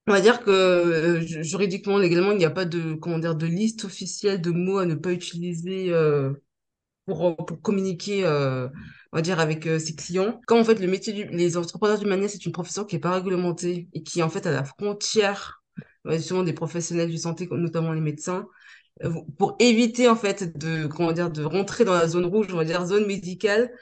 [0.09, 3.47] On va dire que ju- juridiquement, légalement, il n'y a pas de, comment dire, de
[3.47, 5.93] liste officielle de mots à ne pas utiliser
[7.07, 8.69] pour, pour communiquer, euh,
[9.13, 10.41] on va dire, avec euh, ses clients.
[10.47, 13.13] Quand en fait le métier les entrepreneurs du manuel, c'est une profession qui est pas
[13.13, 15.63] réglementée et qui en fait à la frontière,
[16.07, 18.47] justement, des professionnels de santé, notamment les médecins,
[19.05, 22.57] euh, pour éviter en fait de, comment dire, de rentrer dans la zone rouge, on
[22.57, 23.73] va dire zone médicale.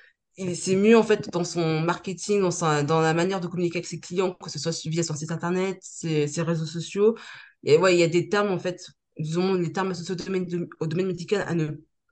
[0.55, 3.87] C'est mieux en fait dans son marketing, dans sa, dans la manière de communiquer avec
[3.87, 7.17] ses clients, que ce soit via son site internet, ses, réseaux sociaux.
[7.65, 10.69] Ouais, il y a des termes en fait, disons les termes associés au domaine, de-
[10.81, 11.69] au domaine médical à ne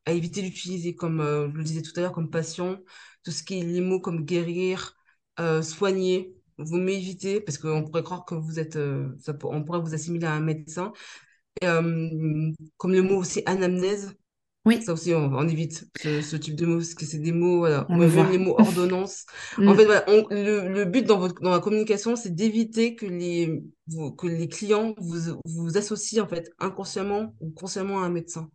[0.06, 2.78] à éviter d'utiliser, comme euh, je le disais tout à l'heure, comme patient,
[3.24, 4.96] tout ce qui est les mots comme guérir,
[5.40, 9.80] euh, soigner, vous m'évitez, parce qu'on pourrait croire que vous êtes, euh, ça, on pourrait
[9.80, 10.92] vous assimiler à un médecin.
[11.62, 11.66] Et,
[12.76, 14.14] comme le mot aussi anamnèse,
[14.64, 17.32] Oui, ça aussi, on, on évite ce, ce type de mots, parce que c'est des
[17.32, 19.26] mots, voilà, on même les mots ordonnance.
[19.66, 19.86] En fait, Mm.
[19.86, 24.12] voilà, on- le, le but dans votre, dans la communication, c'est d'éviter que les, vous-
[24.12, 28.50] que les clients vous, vous associent, en fait, inconsciemment ou consciemment à un médecin.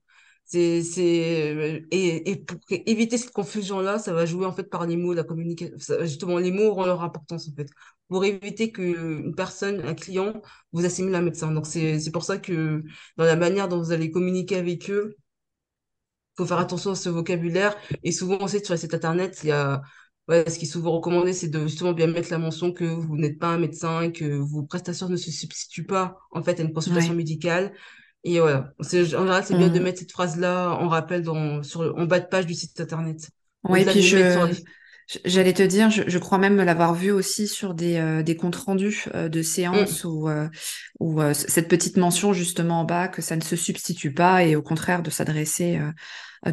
[0.48, 4.96] C'est, c'est, et, et pour éviter cette confusion-là, ça va jouer, en fait, par les
[4.96, 5.76] mots, la communication.
[6.02, 7.68] Justement, les mots auront leur importance, en fait.
[8.10, 11.52] Pour éviter que une personne, un client, vous assimile à un médecin.
[11.52, 12.84] Donc, c'est, c'est pour ça que
[13.18, 15.16] dans la manière dont vous allez communiquer avec eux,
[16.38, 17.76] faut faire attention à ce vocabulaire.
[18.04, 19.82] Et souvent aussi sur les sites internet, il y a,
[20.28, 23.18] ouais, ce qui est souvent recommandé, c'est de justement bien mettre la mention que vous
[23.18, 26.74] n'êtes pas un médecin que vos prestations ne se substituent pas, en fait, à une
[26.74, 27.18] consultation Ouais.
[27.18, 27.74] médicale.
[28.26, 28.74] Et voilà.
[28.82, 32.06] C'est, en général, c'est bien de On- mettre cette phrase-là en rappel dans, sur en
[32.06, 33.30] bas de page du site internet.
[33.64, 34.18] Au-delà puis je,
[35.24, 39.06] J'allais te dire, je, crois même l'avoir vu aussi sur des, euh, des comptes rendus
[39.14, 40.50] euh, de séances mm.
[41.00, 44.56] où, euh, cette petite mention justement en bas que ça ne se substitue pas et
[44.56, 45.80] au contraire de s'adresser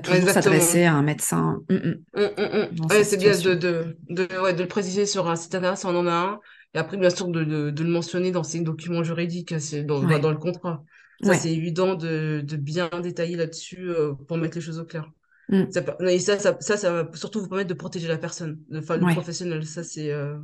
[0.02, 1.60] toujours s'adresser à un médecin.
[1.70, 2.88] Mm, mm.
[3.04, 6.06] c'est bien de, de, de, de, le préciser sur un site internet si on en
[6.06, 6.40] a un.
[6.74, 10.30] Et après, bien sûr, de, de, le mentionner dans ses documents juridiques, c'est dans, dans
[10.30, 10.82] le contrat.
[11.22, 13.90] Ça, c'est évident de, de bien détailler là-dessus
[14.26, 15.10] pour mettre les choses au clair.
[15.48, 15.70] Mm.
[15.70, 19.64] Ça, ça, ça, ça, va surtout vous permettre de protéger la personne, enfin, le professionnel.
[19.66, 20.38] Ça, c'est, euh,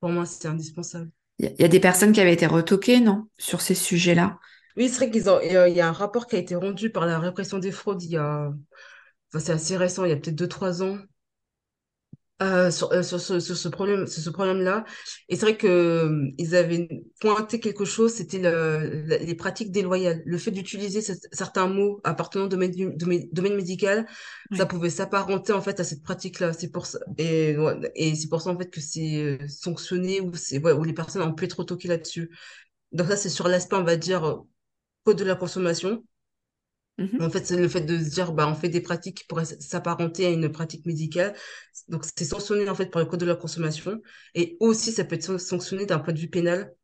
[0.00, 1.10] pour moi, c'est indispensable.
[1.38, 4.38] Il y, a des personnes qui avaient été retoquées, non, sur ces sujets-là?
[4.76, 7.58] Oui, c'est vrai qu'il y a un rapport qui a été rendu par la répression
[7.58, 8.52] des fraudes il y a,
[9.28, 10.98] enfin, c'est assez récent, il y a peut-être 2-3 ans,
[12.42, 14.84] euh, sur, euh, sur, ce, sur, ce, problème, sur ce problème-là.
[15.28, 16.88] Et c'est vrai que euh, ils avaient
[17.20, 20.22] pointé quelque chose, c'était le, les pratiques déloyales.
[20.24, 21.02] Le fait d'utiliser
[21.32, 22.90] certains mots appartenant au domaine, du,
[23.32, 24.06] domaine médical,
[24.56, 26.52] ça pouvait s'apparenter en fait à cette pratique-là.
[26.52, 27.56] C'est pour ça, et,
[27.94, 31.22] et c'est pour ça en fait que c'est sanctionné ou c'est ouais, où les personnes
[31.22, 32.30] ont pu être retoquées là-dessus.
[32.92, 34.42] Donc ça, c'est sur l'aspect, on va dire,
[35.04, 36.04] code de la consommation.
[36.98, 39.24] Mmh en fait, c'est le fait de se dire, bah, on fait des pratiques qui
[39.24, 41.34] pourraient s'apparenter à une pratique médicale.
[41.88, 44.00] Donc, c'est sanctionné, en fait, par le code de la consommation.
[44.34, 46.74] Et aussi, ça peut être sanctionné d'un point de vue pénal,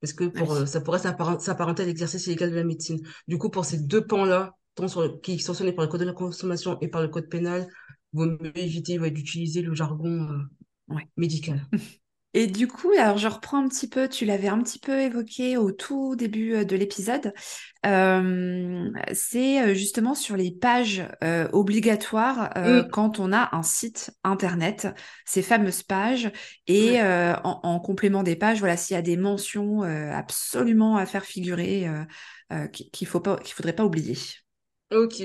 [0.00, 3.00] parce que pour, euh, ça pourrait s'apparenter à l'exercice illégal de la médecine.
[3.28, 6.06] Du coup, pour ces deux pans-là, tant sur, qui sont sanctionnés par le code de
[6.06, 7.68] la consommation et par le code pénal,
[8.12, 10.46] vaut mieux éviter d'utiliser le jargon
[10.90, 11.66] euh, médical.
[12.32, 15.56] Et du coup, alors je reprends un petit peu, tu l'avais un petit peu évoqué
[15.56, 17.34] au tout début euh, de l'épisode,
[17.86, 21.02] euh, c'est euh, justement sur les pages
[21.52, 22.88] obligatoires mm.
[22.92, 24.86] quand on a un site internet,
[25.24, 26.30] ces fameuses pages,
[26.66, 31.86] et en, complément des pages, voilà, s'il y a des mentions absolument à faire figurer
[32.72, 34.16] qu'il pas, qu'il faudrait pas oublier.
[34.92, 35.22] Ok.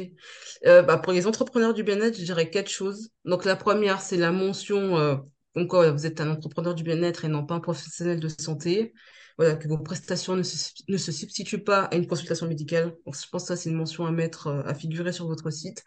[0.63, 3.09] bah pour les entrepreneurs du bien-être, je dirais quatre choses.
[3.25, 5.19] Donc la première, c'est la mention
[5.55, 8.93] donc, vous êtes un entrepreneur du bien-être et non pas un professionnel de santé.
[9.37, 12.95] Voilà, que vos prestations ne se, ne se substituent pas à une consultation médicale.
[13.05, 15.49] Donc, je pense que ça, c'est une mention à mettre, euh, à figurer sur votre
[15.49, 15.83] site.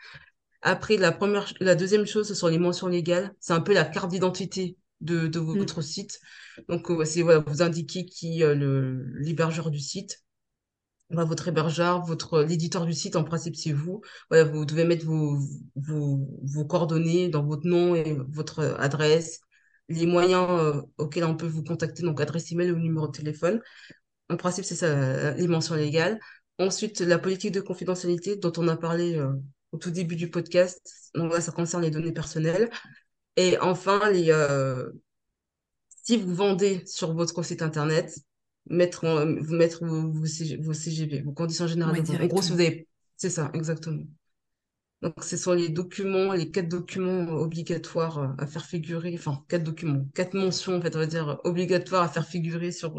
[0.60, 3.34] Après, la première, la deuxième chose, ce sont les mentions légales.
[3.40, 5.58] C'est un peu la carte d'identité de, de mm.
[5.58, 6.20] votre site.
[6.68, 10.22] Donc, euh, c'est voilà, vous indiquez qui euh, le l'hébergeur du site.
[11.10, 14.02] Voilà, votre hébergeur, votre l'éditeur du site, en principe, c'est vous.
[14.28, 15.38] Voilà, vous devez mettre vos,
[15.74, 19.40] vos, vos coordonnées dans votre nom et votre adresse,
[19.88, 23.60] les moyens euh, auxquels on peut vous contacter, donc adresse email ou numéro de téléphone.
[24.28, 26.18] En principe, c'est ça, euh, les mentions légales.
[26.58, 29.32] Ensuite, la politique de confidentialité dont on a parlé euh,
[29.72, 31.10] au tout début du podcast.
[31.14, 32.68] Donc là, ça concerne les données personnelles.
[33.36, 34.32] Et enfin, les,
[36.04, 38.18] si vous vendez sur votre site internet,
[38.68, 39.06] mettre
[39.40, 42.00] vous mettre vos, CGV, vos conditions générales.
[42.00, 42.88] en gros, si vous avez...
[43.16, 44.02] C'est ça, exactement.
[45.02, 49.62] Donc, ce sont les documents, les quatre documents obligatoires euh, à faire figurer, enfin, quatre
[49.64, 52.98] documents, quatre mentions, en fait, on va dire, obligatoires à faire figurer sur,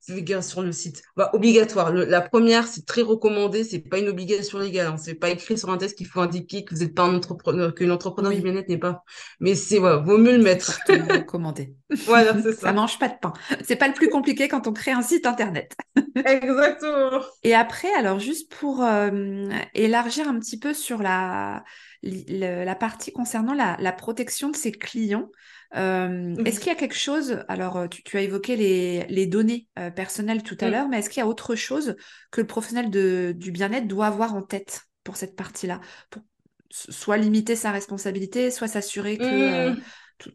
[0.00, 1.02] sur le site.
[1.16, 1.92] Bah, obligatoire.
[1.92, 4.86] la première, c'est très recommandé, c'est pas une obligation légale.
[4.86, 4.96] Hein.
[4.96, 7.74] C'est pas écrit sur un test qu'il faut indiquer que vous n'êtes pas un entrepreneur,
[7.74, 9.04] que l'entrepreneur du bien-être n'est pas.
[9.40, 10.80] Mais c'est, voilà, vaut mieux le mettre.
[10.88, 11.74] recommandé.
[12.06, 12.68] voilà, c'est ça.
[12.68, 13.32] Ça mange pas de pain.
[13.64, 15.76] C'est pas le plus compliqué quand on crée un site internet.
[16.16, 17.22] Exactement.
[17.42, 21.64] Et après, alors, juste pour euh, élargir un petit peu sur la,
[22.02, 25.30] la partie concernant la, la protection de ses clients,
[25.76, 29.66] euh, est-ce qu'il y a quelque chose, alors euh, tu, as évoqué les, les données
[29.78, 30.70] euh, personnelles tout à mm.
[30.70, 31.96] l'heure, mais est-ce qu'il y a autre chose
[32.30, 35.80] que le professionnel de, du bien-être doit avoir en tête pour cette partie-là?
[36.10, 36.22] Pour
[36.70, 39.80] Soit limiter sa responsabilité, soit s'assurer que mm.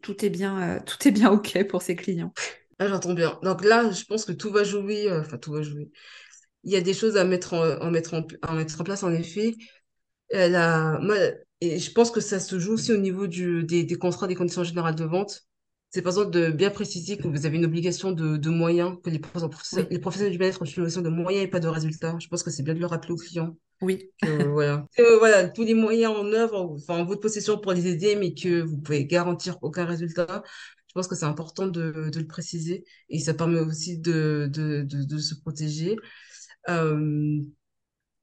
[0.02, 2.34] tout, est bien, tout est bien OK pour ses clients?
[2.80, 3.40] Ah, J'entends bien.
[3.44, 5.92] Donc là, je pense que tout va jouer, enfin tout va jouer.
[6.64, 9.54] Il y a des choses à mettre en, mettre en, mettre en place, en effet.
[10.32, 11.00] La,
[11.64, 14.36] et je pense que ça se joue aussi au niveau du, des, des contrats des
[14.36, 15.44] conditions générales de vente.
[15.90, 19.12] C'est par exemple de bien préciser que vous avez une obligation de, de moyens, que
[19.12, 19.22] les,
[19.92, 22.16] les professionnels du bien-être ont une obligation de moyens et pas de résultats.
[22.20, 23.56] Je pense que c'est bien de le rappeler aux clients.
[23.82, 24.10] Oui.
[24.24, 24.88] voilà.
[25.20, 28.62] voilà, tous les moyens en œuvre, enfin en votre possession pour les aider, mais que
[28.62, 30.44] vous pouvez garantir aucun résultat.
[30.88, 34.84] Je pense que c'est important de, de le préciser et ça permet aussi de, de,
[34.84, 35.96] de, de se protéger.
[36.70, 37.40] Euh,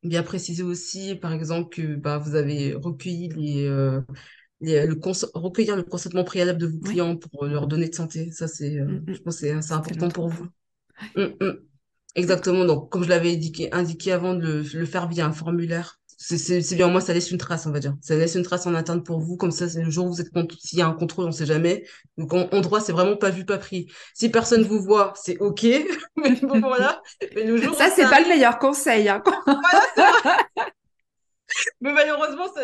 [0.02, 4.00] bien préciser aussi, par exemple, que bah, vous avez recueilli les, euh,
[4.60, 4.96] les le
[5.34, 8.30] recueillir le consentement préalable de vos clients pour leur donner de santé.
[8.32, 9.14] Ça, c'est, euh, mm, mm.
[9.14, 10.46] je pense c'est, c'est important pour vous.
[11.16, 11.52] Mm,
[12.16, 12.64] Exactement.
[12.64, 16.74] Donc, comme je l'avais indiqué, indiqué avant de le, le faire via un formulaire, c'est
[16.74, 17.94] bien, moi, ça laisse une trace, on va dire.
[18.02, 20.20] Ça laisse une trace en interne pour vous, comme ça, c'est le jour où vous
[20.20, 20.28] êtes
[20.58, 21.86] s'il y a un contrôle, on sait jamais.
[22.18, 23.90] Donc, en, droit, c'est vraiment pas vu, pas pris.
[24.12, 25.62] Si personne vous voit, c'est OK.
[26.16, 27.00] mais bon, voilà.
[27.34, 29.08] Mais le jour ça, c'est pas le meilleur conseil.
[29.08, 29.22] Hein.
[29.46, 30.44] voilà,
[31.80, 32.60] mais malheureusement, ça,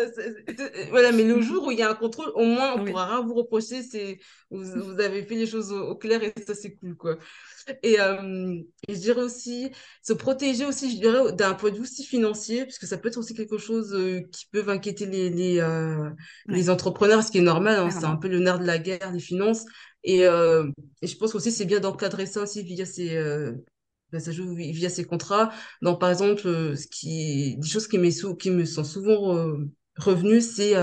[0.91, 3.07] voilà, mais le jour où il y a un contrôle, au moins, on ne pourra
[3.07, 3.83] rien vous reprocher.
[3.83, 4.19] C'est
[4.51, 7.17] vous, vous, avez fait les choses au, clair et ça, c'est cool, quoi.
[7.83, 9.71] Et, euh, je dirais aussi
[10.03, 13.17] se protéger aussi, je dirais, d'un point de vue aussi financier, puisque ça peut être
[13.17, 16.11] aussi quelque chose euh, qui peut inquiéter les, les, euh,
[16.47, 17.79] les entrepreneurs, ce qui est normal.
[17.81, 19.65] Hein, c'est un peu le nerf de la guerre, les finances.
[20.05, 23.17] Et, et je pense aussi c'est bien d'encadrer ça aussi via ces
[24.13, 25.51] ben, ça joue via ces contrats.
[25.83, 27.99] Donc, par exemple, ce qui, des choses qui,
[28.39, 29.57] qui me sont souvent
[29.97, 30.75] revenues, c'est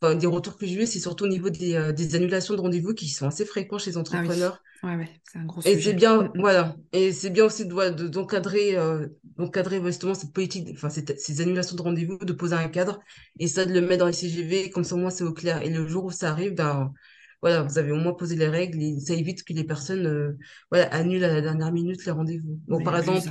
[0.00, 2.94] enfin, des retours que j'ai eu, c'est surtout au niveau des, des annulations de rendez-vous
[2.94, 4.62] qui sont assez fréquents chez les ah entrepreneurs.
[4.82, 4.96] oui.
[4.96, 5.74] ouais, c'est un gros sujet.
[5.74, 6.40] Et c'est bien, mm, mm.
[6.40, 6.76] voilà.
[6.92, 8.76] Et c'est bien aussi de, d'encadrer,
[9.36, 13.00] d'encadrer justement cette politique, enfin, ces annulations de rendez-vous, de poser un cadre
[13.38, 15.62] et ça, de le mettre dans les CGV, comme ça, au moins, c'est au clair.
[15.62, 16.92] Et le jour où ça arrive, ben,
[17.42, 20.36] voilà, vous avez au moins posé les règles et ça évite que les personnes euh,
[20.70, 22.60] voilà, annulent à la dernière minute les rendez-vous.
[22.68, 23.28] Donc, par exemple,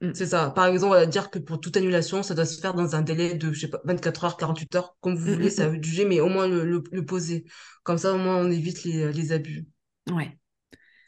[0.00, 0.14] mm.
[0.14, 0.50] c'est ça.
[0.50, 3.52] Par exemple, dire que pour toute annulation, ça doit se faire dans un délai de,
[3.52, 6.04] je sais pas, 24 heures, 48 heures, comme vous mm, voulez, mm, ça veut juger,
[6.04, 7.44] mais au moins le, le, poser.
[7.82, 9.66] Comme ça, au moins, on évite les, les abus.
[10.10, 10.38] Ouais.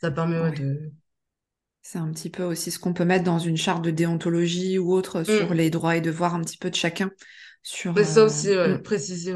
[0.01, 0.93] Ça permet de.
[1.83, 4.93] C'est un petit peu aussi ce qu'on peut mettre dans une charte de déontologie ou
[4.93, 7.11] autre sur les droits et devoirs un petit peu de chacun.
[7.63, 8.83] Sur, ça aussi, euh, mm.
[8.83, 9.35] préciser.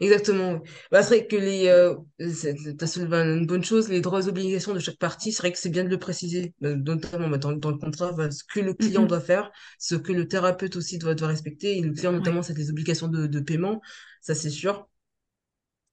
[0.00, 0.60] Exactement.
[0.90, 1.68] Bah, c'est vrai que les.
[1.68, 5.42] Euh, tu as soulevé une bonne chose, les droits et obligations de chaque partie, c'est
[5.42, 8.30] vrai que c'est bien de le préciser, euh, notamment bah, dans, dans, le contrat, bah,
[8.30, 11.78] ce que le client doit faire, ce que le thérapeute aussi doit, doit respecter.
[11.78, 13.80] Et le client, notamment, c'est les obligations de, de paiement,
[14.20, 14.88] ça c'est sûr.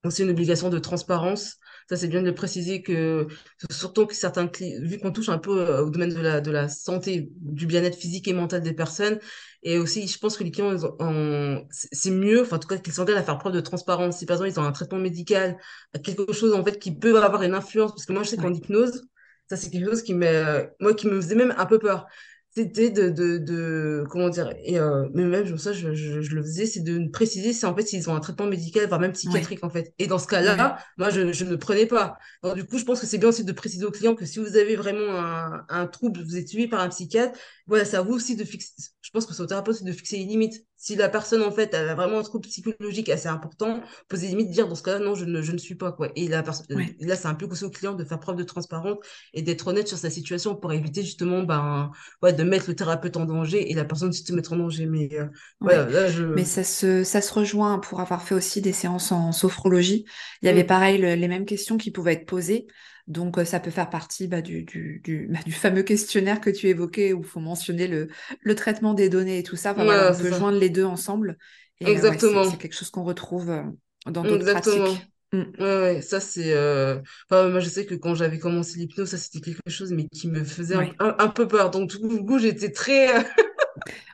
[0.04, 1.56] Aussi une obligation de transparence.
[1.88, 3.26] Ça, c'est bien de le préciser que,
[3.70, 6.50] surtout que certains clients, vu qu'on touche un peu euh, au domaine de la, de
[6.50, 9.18] la santé, du bien-être physique et mental des personnes,
[9.62, 10.76] et aussi, je pense que les clients,
[11.70, 14.18] c'est mieux, enfin, en tout cas, qu'ils s'engagent à faire preuve de transparence.
[14.18, 15.58] Si par exemple, ils ont un traitement médical,
[16.04, 18.52] quelque chose, en fait, qui peut avoir une influence, parce que moi, je sais qu'en
[18.52, 19.08] hypnose,
[19.48, 22.06] ça, c'est quelque chose qui moi, qui me faisait même un peu peur
[22.64, 26.42] c'était de, de, de, comment dire et euh, mais même ça je, je, je le
[26.42, 29.64] faisais c'est de préciser si en fait s'ils ont un traitement médical voire même psychiatrique
[29.64, 29.94] en fait.
[29.98, 32.18] Et dans ce cas-là moi je, je ne prenais pas.
[32.42, 34.38] Donc du coup je pense que c'est bien aussi de préciser aux clients que si
[34.40, 38.02] vous avez vraiment un, un trouble vous êtes suivi par un psychiatre voilà c'est à
[38.02, 40.94] vous aussi de fixer je pense que c'est au thérapeute de fixer les limites si
[40.94, 44.68] la personne, en fait, elle a vraiment un trouble psychologique assez important, poser limite, dire
[44.68, 46.08] dans ce cas-là, non, je ne, je ne suis pas, quoi.
[46.14, 46.66] Et la personne,
[47.00, 48.96] là, c'est un peu aussi au client de faire preuve de transparence
[49.34, 51.90] et d'être honnête sur sa situation pour éviter justement, ben,
[52.22, 54.86] ouais, de mettre le thérapeute en danger et la personne de se mettre en danger.
[54.86, 55.26] Mais, euh,
[55.60, 56.24] voilà, là, je...
[56.24, 60.04] Mais ça se, ça se rejoint pour avoir fait aussi des séances en sophrologie.
[60.42, 62.68] Il y avait pareil les mêmes questions qui pouvaient être posées.
[63.08, 66.50] Donc, euh, ça peut faire partie bah, du, du, du, bah, du, fameux questionnaire que
[66.50, 68.08] tu évoquais où il faut mentionner le,
[68.42, 69.74] le, traitement des données et tout ça.
[69.76, 71.38] on peut joindre les deux ensemble.
[71.80, 72.44] Et, euh, Exactement.
[72.44, 73.62] c'est quelque chose qu'on retrouve euh,
[74.06, 75.08] dans d'autres pratiques.
[75.32, 75.42] Mm.
[75.58, 76.52] Ouais, ouais, ça c'est.
[77.30, 80.28] Enfin, moi, je sais que quand j'avais commencé l'hypnose, ça c'était quelque chose, mais qui
[80.28, 81.70] me faisait un, un, peu peur.
[81.70, 83.08] Donc, du coup, j'étais très.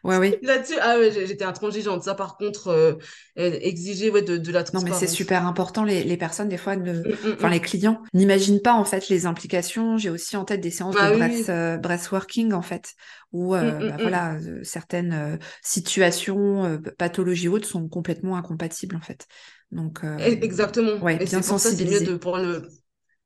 [0.05, 0.37] Ouais, oui.
[0.43, 2.03] Là-dessus, ah ouais, j'étais intransigeante.
[2.03, 2.95] Ça, par contre, euh,
[3.37, 4.85] exiger ouais, de, de la transparence.
[4.85, 5.85] Non, mais c'est super important.
[5.85, 6.93] Les, les personnes, des fois, ne...
[6.93, 7.53] Mm, mm, enfin, mm.
[7.53, 9.97] les clients n'imaginent pas, en fait, les implications.
[9.99, 12.95] J'ai aussi en tête des séances ah de breath, euh, breathworking, en fait,
[13.33, 19.01] où, euh, bah, voilà, euh, certaines euh, situations, pathologies ou autres sont complètement incompatibles, en
[19.01, 19.27] fait.
[19.73, 21.03] Donc, e-, Exactement.
[21.03, 22.07] Ouais, bien sensibiliser.
[22.07, 22.69] de, pour le...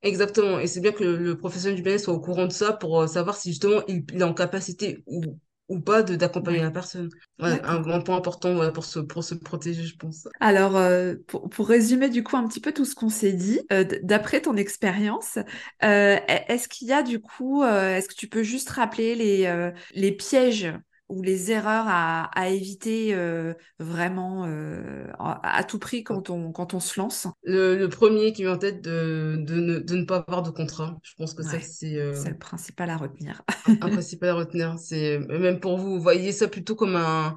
[0.03, 0.61] Exactement.
[0.61, 3.37] Et c'est bien que le, professionnel du bien soit au courant de ça pour savoir
[3.37, 5.23] si justement il, il est en capacité ou
[5.69, 7.11] ou pas de d'accompagner la personne.
[7.39, 10.27] Ouais, un, point important pour, se, pour se protéger, je pense.
[10.41, 13.61] Alors, euh, pour, pour, résumer du coup un petit peu tout ce qu'on s'est dit,
[13.73, 15.39] euh, d'après ton expérience,
[15.85, 20.13] euh, est-ce qu'il y a du coup, est-ce que tu peux juste rappeler les, les
[20.13, 20.73] pièges
[21.09, 26.75] ou les erreurs à, à éviter euh, vraiment euh, à, tout prix quand on, quand
[26.75, 30.05] on se lance le, le premier qui vient en tête, de, de, ne, de ne
[30.05, 30.99] pas avoir de contrat.
[31.03, 31.97] Je pense que ça, c'est...
[31.97, 33.43] Euh, c'est le principal à retenir.
[33.67, 34.79] un, principal à retenir.
[34.79, 37.37] C'est même pour vous, voyez ça plutôt comme un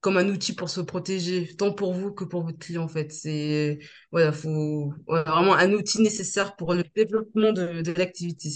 [0.00, 3.12] comme un outil pour se protéger, tant pour vous que pour votre client, en fait.
[3.12, 8.48] C'est, voilà, faut, vraiment un outil nécessaire pour le développement de, de l'activité.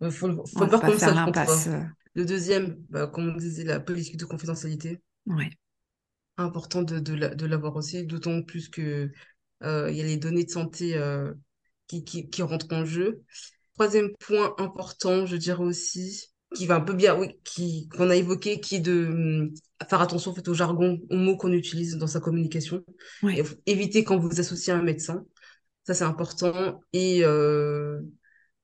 [0.00, 1.68] Faut, faut, faut pas, comme ça l'impasse.
[2.16, 5.02] Le deuxième, bah, comme on disait, la politique de confidentialité.
[5.26, 5.50] Ouais.
[6.38, 9.10] Important de, de l'avoir aussi, d'autant plus que
[9.62, 11.32] euh, il y a les données de santé euh,
[11.86, 13.22] qui, qui, qui, rentrent en jeu.
[13.74, 16.24] Troisième point important, je dirais aussi,
[16.54, 19.54] qui va un peu bien, oui, qui qu'on a évoqué, qui est de hum,
[19.88, 22.82] faire attention en fait, au jargon, aux mots qu'on utilise dans sa communication.
[23.22, 23.42] Ouais.
[23.66, 25.26] éviter quand vous associez un médecin.
[25.84, 26.80] Ça, c'est important.
[26.94, 28.00] Et euh,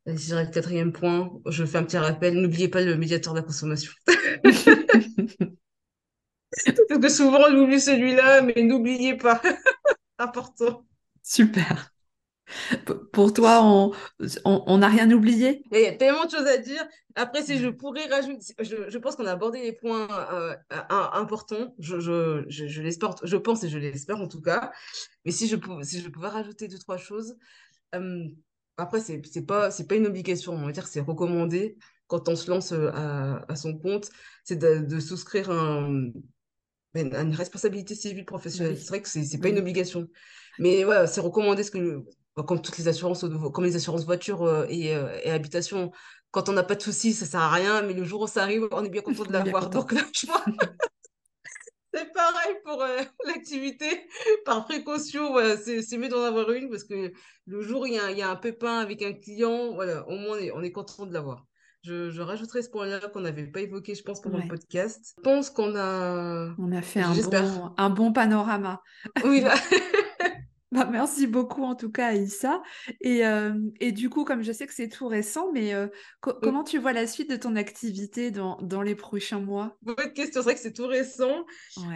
[0.07, 3.39] je dirais le quatrième point, je fais un petit rappel, n'oubliez pas le médiateur de
[3.39, 3.93] la consommation.
[6.89, 9.41] Parce que souvent on oublie celui-là, mais n'oubliez pas.
[10.19, 10.85] Important.
[11.23, 11.93] Super.
[13.13, 13.63] Pour toi,
[14.45, 15.63] on n'a rien oublié?
[15.73, 16.87] Il y a tellement de choses à dire.
[17.15, 20.55] Après, si je pourrais rajouter, je, pense qu'on a abordé les points euh,
[20.91, 21.75] importants.
[21.79, 24.71] Je, je, je, l'espère, je pense et je l'espère en tout cas.
[25.25, 27.37] Mais si je, si je pouvais rajouter deux, trois choses,
[27.95, 28.27] euh,
[28.77, 32.51] après, ce n'est pas, pas une obligation, on va dire c'est recommandé quand on se
[32.51, 32.91] lance euh,
[33.49, 34.11] à, son compte,
[34.45, 36.11] c'est de, souscrire un,
[36.93, 38.77] ben, à une responsabilité civile professionnelle.
[38.77, 40.09] C'est vrai que ce n'est pas une obligation.
[40.59, 42.05] Mais voilà, c'est recommandé ce que
[42.35, 45.91] comme toutes les assurances, comme les assurances voiture euh, et, euh, et, habitation,
[46.31, 48.43] quand on n'a pas de soucis, ça sert à rien, mais le jour où ça
[48.43, 49.71] arrive, on est bien content de l'avoir.
[49.71, 50.45] Donc là, je vois,
[51.93, 53.87] c'est pareil pour euh, l'activité.
[54.45, 57.13] Par précaution, voilà, c'est mieux d'en avoir une parce que
[57.47, 60.09] le jour où il y, a, il y a un pépin avec un client, voilà,
[60.09, 61.47] au moins on est, on est content de l'avoir.
[61.83, 65.15] Je, je, rajouterai ce point-là qu'on n'avait pas évoqué, je pense, pendant le podcast.
[65.19, 66.55] Je pense qu'on a...
[66.57, 68.81] On a fait un bon, un bon panorama.
[69.25, 69.55] Oui, là...
[70.73, 72.63] Bah, merci beaucoup en tout cas Aïssa.
[73.03, 75.87] Et, euh, et du coup, comme je sais que c'est tout récent, mais euh,
[76.21, 79.77] comment tu vois la suite de ton activité dans, dans les prochains mois?
[79.83, 81.45] Bonne question, c'est vrai que c'est tout récent.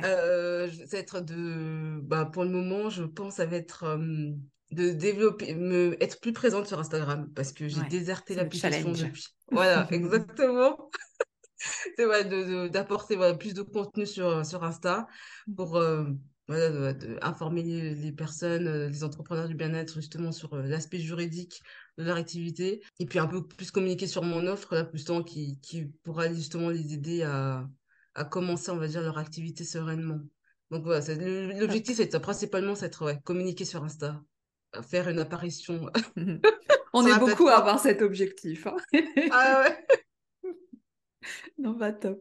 [0.04, 1.98] Euh, ça va être de...
[2.02, 3.98] Bah, pour le moment, je pense ça va être
[4.72, 9.28] de développer, me, être plus présente sur Instagram parce que j'ai déserté l'application depuis.
[9.50, 10.90] Voilà, exactement.
[11.96, 15.06] c'est vrai, d'apporter plus de contenu sur, sur Insta
[15.56, 15.80] pour
[16.48, 21.62] voilà, de, informer les, personnes, euh, les entrepreneurs du bien-être justement sur euh, l'aspect juridique
[21.98, 25.60] de leur activité et puis un peu plus communiquer sur mon offre là justement qui,
[25.60, 27.68] qui pourra justement les aider à,
[28.14, 30.20] à commencer on va dire leur activité sereinement.
[30.70, 31.04] Donc voilà,
[31.58, 34.20] l'objectif c'est principalement c'est ouais, communiquer sur Insta,
[34.82, 35.90] faire une apparition.
[36.92, 38.66] On est beaucoup à avoir cet objectif.
[38.66, 38.76] Hein.
[39.30, 40.52] ah ouais.
[41.58, 42.18] non, bah top.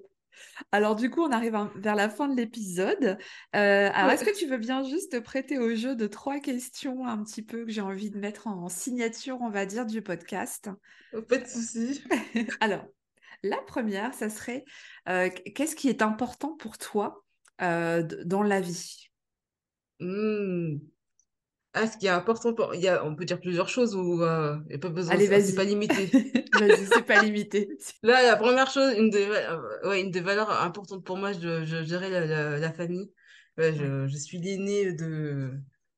[0.72, 3.18] Alors du coup, on arrive vers la fin de l'épisode.
[3.56, 7.06] Euh, alors, est-ce que tu veux bien juste te prêter au jeu de trois questions
[7.08, 10.70] un petit peu que j'ai envie de mettre en signature, on va dire, du podcast?
[11.28, 12.04] Pas de souci.
[12.60, 12.86] alors,
[13.44, 14.66] la première, ça serait
[15.10, 17.24] euh, qu'est-ce qui est important pour toi
[17.62, 19.10] euh, dans la vie?
[20.00, 20.78] Mmh.
[21.78, 22.74] Ah, ce qui est important pour...
[22.74, 25.14] Il y a, on peut dire plusieurs choses ou euh, il n'y a pas besoin,
[25.14, 26.06] Allez, c'est pas limité.
[26.54, 27.68] vas-y, c'est pas limité.
[28.04, 31.66] Là, la première chose, une des, euh, ouais, une des valeurs importantes pour moi, je,
[31.66, 33.12] je dirais la, la, famille.
[33.58, 35.52] je, je suis l'aîné de,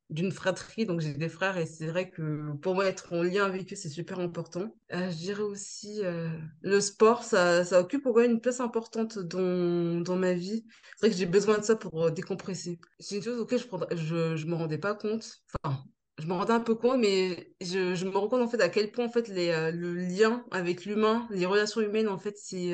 [0.10, 3.45] d'une fratrie, donc j'ai des frères et c'est vrai que pour moi être en lien
[3.45, 4.74] avec eux c'est super important.
[4.93, 6.30] Euh, je dirais aussi euh,
[6.62, 10.66] le sport, ça, ça occupe pour moi une place importante dans, dans ma vie.
[10.95, 12.80] C'est vrai que j'ai besoin de ça pour euh, décompresser.
[12.99, 15.41] C'est une chose auquel je, je, je me rendais pas compte.
[15.64, 15.84] Enfin,
[16.18, 18.70] je me rendais un peu compte, mais je, je me rends compte en fait à
[18.70, 22.74] quel point en fait les, le lien avec l'humain, les relations humaines en fait c'est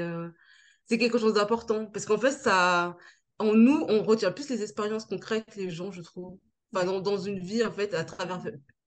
[0.86, 2.97] c'est quelque chose d'important parce qu'en fait ça
[3.39, 6.38] en nous on retient plus les expériences concrètes les gens je trouve
[6.74, 8.41] dans, dans, une vie, en fait, à travers,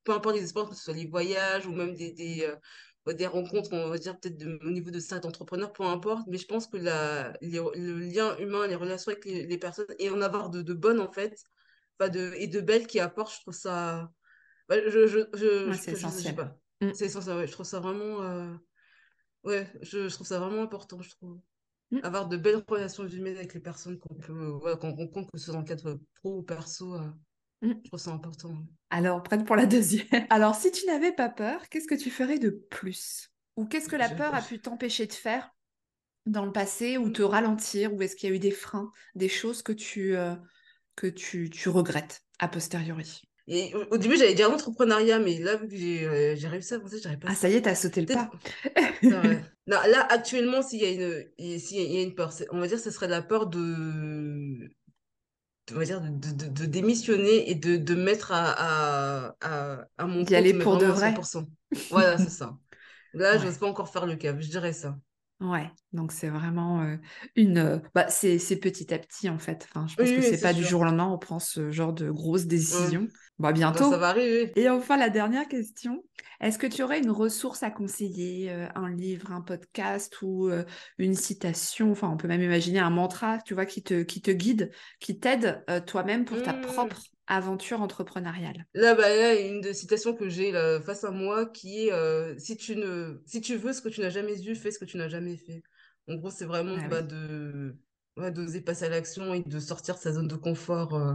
[0.04, 2.42] peu importe les expériences, que ce soit les voyages ou même des, des,
[3.06, 6.38] euh, des rencontres, on va dire peut-être au niveau de ça d'entrepreneur, peu importe, mais
[6.38, 10.50] je pense que la, le lien humain, les relations avec les, personnes, et en avoir
[10.50, 11.44] de, de bonnes, en fait,
[12.00, 14.10] de, et de belles qui apportent, je trouve ça...
[14.70, 16.34] je, je, je, c'est essentiel.
[16.80, 16.90] Mm.
[16.94, 17.46] C'est essentiel, ouais.
[17.46, 18.22] Je trouve ça vraiment...
[18.22, 18.54] Euh,
[19.44, 21.40] ouais, je, je, trouve ça vraiment important, je trouve.
[21.90, 22.00] Mm.
[22.02, 24.50] Avoir de belles relations humaines avec les personnes qu'on peut...
[24.62, 26.94] Ouais, qu'on rencontre, que ce soit dans le cadre pro ou perso...
[26.94, 27.10] Euh,
[27.62, 27.72] Mmh.
[27.84, 28.54] Je trouve ça important.
[28.90, 30.26] Alors, prête pour la deuxième.
[30.30, 33.30] Alors, si tu n'avais pas peur, qu'est-ce que tu ferais de plus?
[33.56, 35.50] Ou qu'est-ce que la peur a pu t'empêcher de faire
[36.26, 37.94] dans le passé ou te ralentir?
[37.94, 40.34] Ou est-ce qu'il y a eu des freins, des choses que tu, euh,
[40.94, 43.22] que tu, tu regrettes a posteriori?
[43.48, 46.98] Et au, début, j'allais dire l'entrepreneuriat, mais là, vu que j'ai euh, réussi à penser,
[47.00, 47.28] j'arrive pas.
[47.30, 48.28] Ah, ça y est, t'as sauté le pas.
[49.02, 49.22] non,
[49.66, 52.82] là, actuellement, s'il y, a une, s'il y a une peur, on va dire que
[52.82, 54.68] ce serait la peur de,
[55.72, 60.18] on va dire, de, de, de, démissionner et de, de mettre à, à, à, mon
[60.18, 60.28] compte.
[60.28, 61.14] D'y aller pour de vrai.
[61.90, 62.56] Voilà, c'est ça.
[63.14, 64.96] Là, je n'ose pas encore faire le cap, je dirais ça.
[65.40, 66.96] Ouais, donc c'est vraiment euh,
[67.34, 67.58] une.
[67.58, 69.66] Euh, bah, c'est petit à petit en fait.
[69.68, 72.10] Enfin, je pense que c'est pas du jour au lendemain on prend ce genre de
[72.10, 73.06] grosses décisions.
[73.38, 73.90] Bah, bientôt.
[73.90, 74.52] ça va arriver.
[74.56, 76.02] Et enfin, la dernière question
[76.38, 80.50] est-ce que tu aurais une ressource à conseiller euh, Un livre, un podcast ou
[80.98, 81.90] une citation?
[81.92, 84.70] Enfin, on peut même imaginer un mantra, tu vois, qui te, qui te guide,
[85.00, 86.60] qui t'aide toi-même pour ta mmh.
[86.60, 88.66] propre aventure entrepreneuriale?
[88.74, 90.52] Là, bah, il y a une des citations que j'ai
[90.84, 94.00] face à moi qui est euh, si, tu ne, si tu veux ce que tu
[94.00, 95.62] n'as jamais eu, fais ce que tu n'as jamais fait.
[96.08, 97.76] En gros, c'est vraiment ah bah, de
[98.16, 100.94] d'oser passer à l'action et de sortir de sa zone de confort.
[100.94, 101.14] Euh.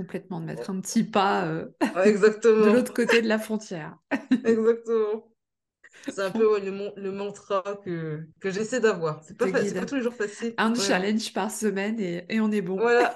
[0.00, 1.66] Complètement, de mettre un petit pas euh,
[2.04, 2.64] exactement.
[2.66, 3.98] de l'autre côté de la frontière.
[4.46, 5.28] exactement.
[6.08, 9.22] C'est un peu le, le, mantra que, que j'essaie d'avoir.
[9.22, 10.54] C'est pas, pas tous les jours facile.
[10.56, 12.76] Un challenge par semaine et, et on est bon.
[12.76, 13.14] Voilà.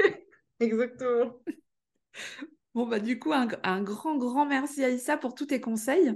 [0.60, 1.36] Exactement.
[2.74, 6.14] Bon, bah, du coup, un, grand, grand merci Aïssa pour tous tes conseils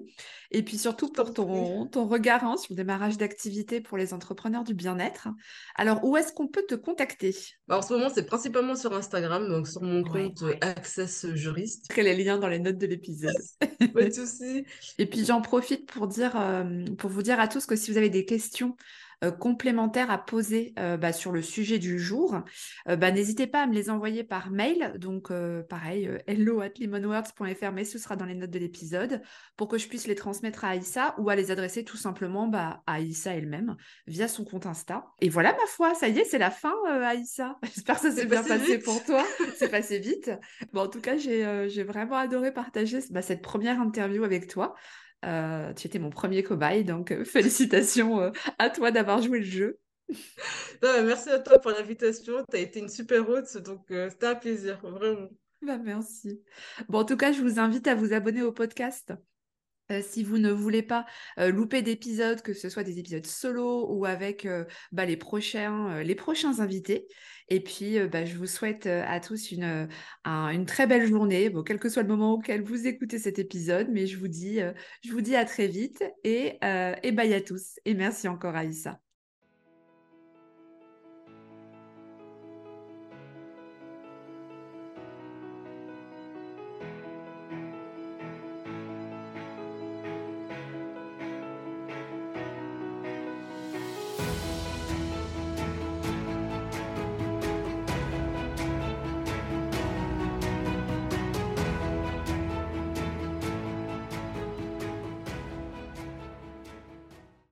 [0.51, 4.65] et puis surtout pour ton, ton regard hein, sur le démarrage d'activité pour les entrepreneurs
[4.65, 5.29] du bien-être.
[5.75, 7.37] Alors, où est-ce qu'on peut te contacter?
[7.69, 11.93] Bah, En ce moment, c'est principalement sur Instagram, donc sur mon compte Access Juriste.
[11.95, 13.37] Je les liens dans les notes de l'épisode.
[13.93, 14.65] Pas de souci.
[14.97, 17.99] Et puis, j'en profite pour, dire, euh, pour vous dire à tous que si vous
[17.99, 18.77] avez des questions
[19.25, 22.43] euh, complémentaires à poser euh, bah, sur le sujet du jour,
[22.87, 24.93] euh, bah, n'hésitez pas à me les envoyer par mail.
[24.99, 25.33] Donc,
[25.69, 29.23] pareil, hello at lemonwords.fr, mais ce sera dans les notes de l'épisode
[29.57, 32.83] pour que je puisse les transmettre à Aïssa ou à les adresser tout simplement bah,
[32.87, 35.07] à Aïssa elle-même via son compte Insta.
[35.21, 37.59] Et voilà, ma foi, ça y est, c'est la fin, Aïssa.
[37.63, 39.25] J'espère que ça s'est bien passé pour toi.
[39.57, 40.31] c'est passé vite.
[40.75, 44.75] Bon, en tout cas, j'ai vraiment adoré partager cette première interview avec toi.
[45.25, 49.45] Euh, tu étais mon premier cobaye, donc euh, félicitations euh, à toi d'avoir joué le
[49.45, 49.79] jeu.
[50.83, 52.45] merci à toi pour l'invitation.
[52.51, 55.29] Tu as été une super hôte, donc c'était un plaisir, vraiment.
[55.63, 56.43] Bah, merci.
[56.89, 59.13] Bon, en tout cas, je vous invite à vous abonner au podcast.
[60.03, 61.07] si vous ne voulez pas
[61.39, 64.47] louper d'épisodes, que ce soit des épisodes solo ou avec
[64.93, 67.09] bah, les, prochains, les prochains invités.
[67.49, 69.89] Et puis, bah, je vous souhaite à tous une,
[70.25, 73.89] une très belle journée, quel que soit le moment auquel vous écoutez cet épisode.
[73.91, 74.61] Mais je vous dis,
[75.05, 76.59] je vous dis à très vite et,
[77.03, 77.79] et bye à tous.
[77.85, 79.06] Et merci encore, Aïssa.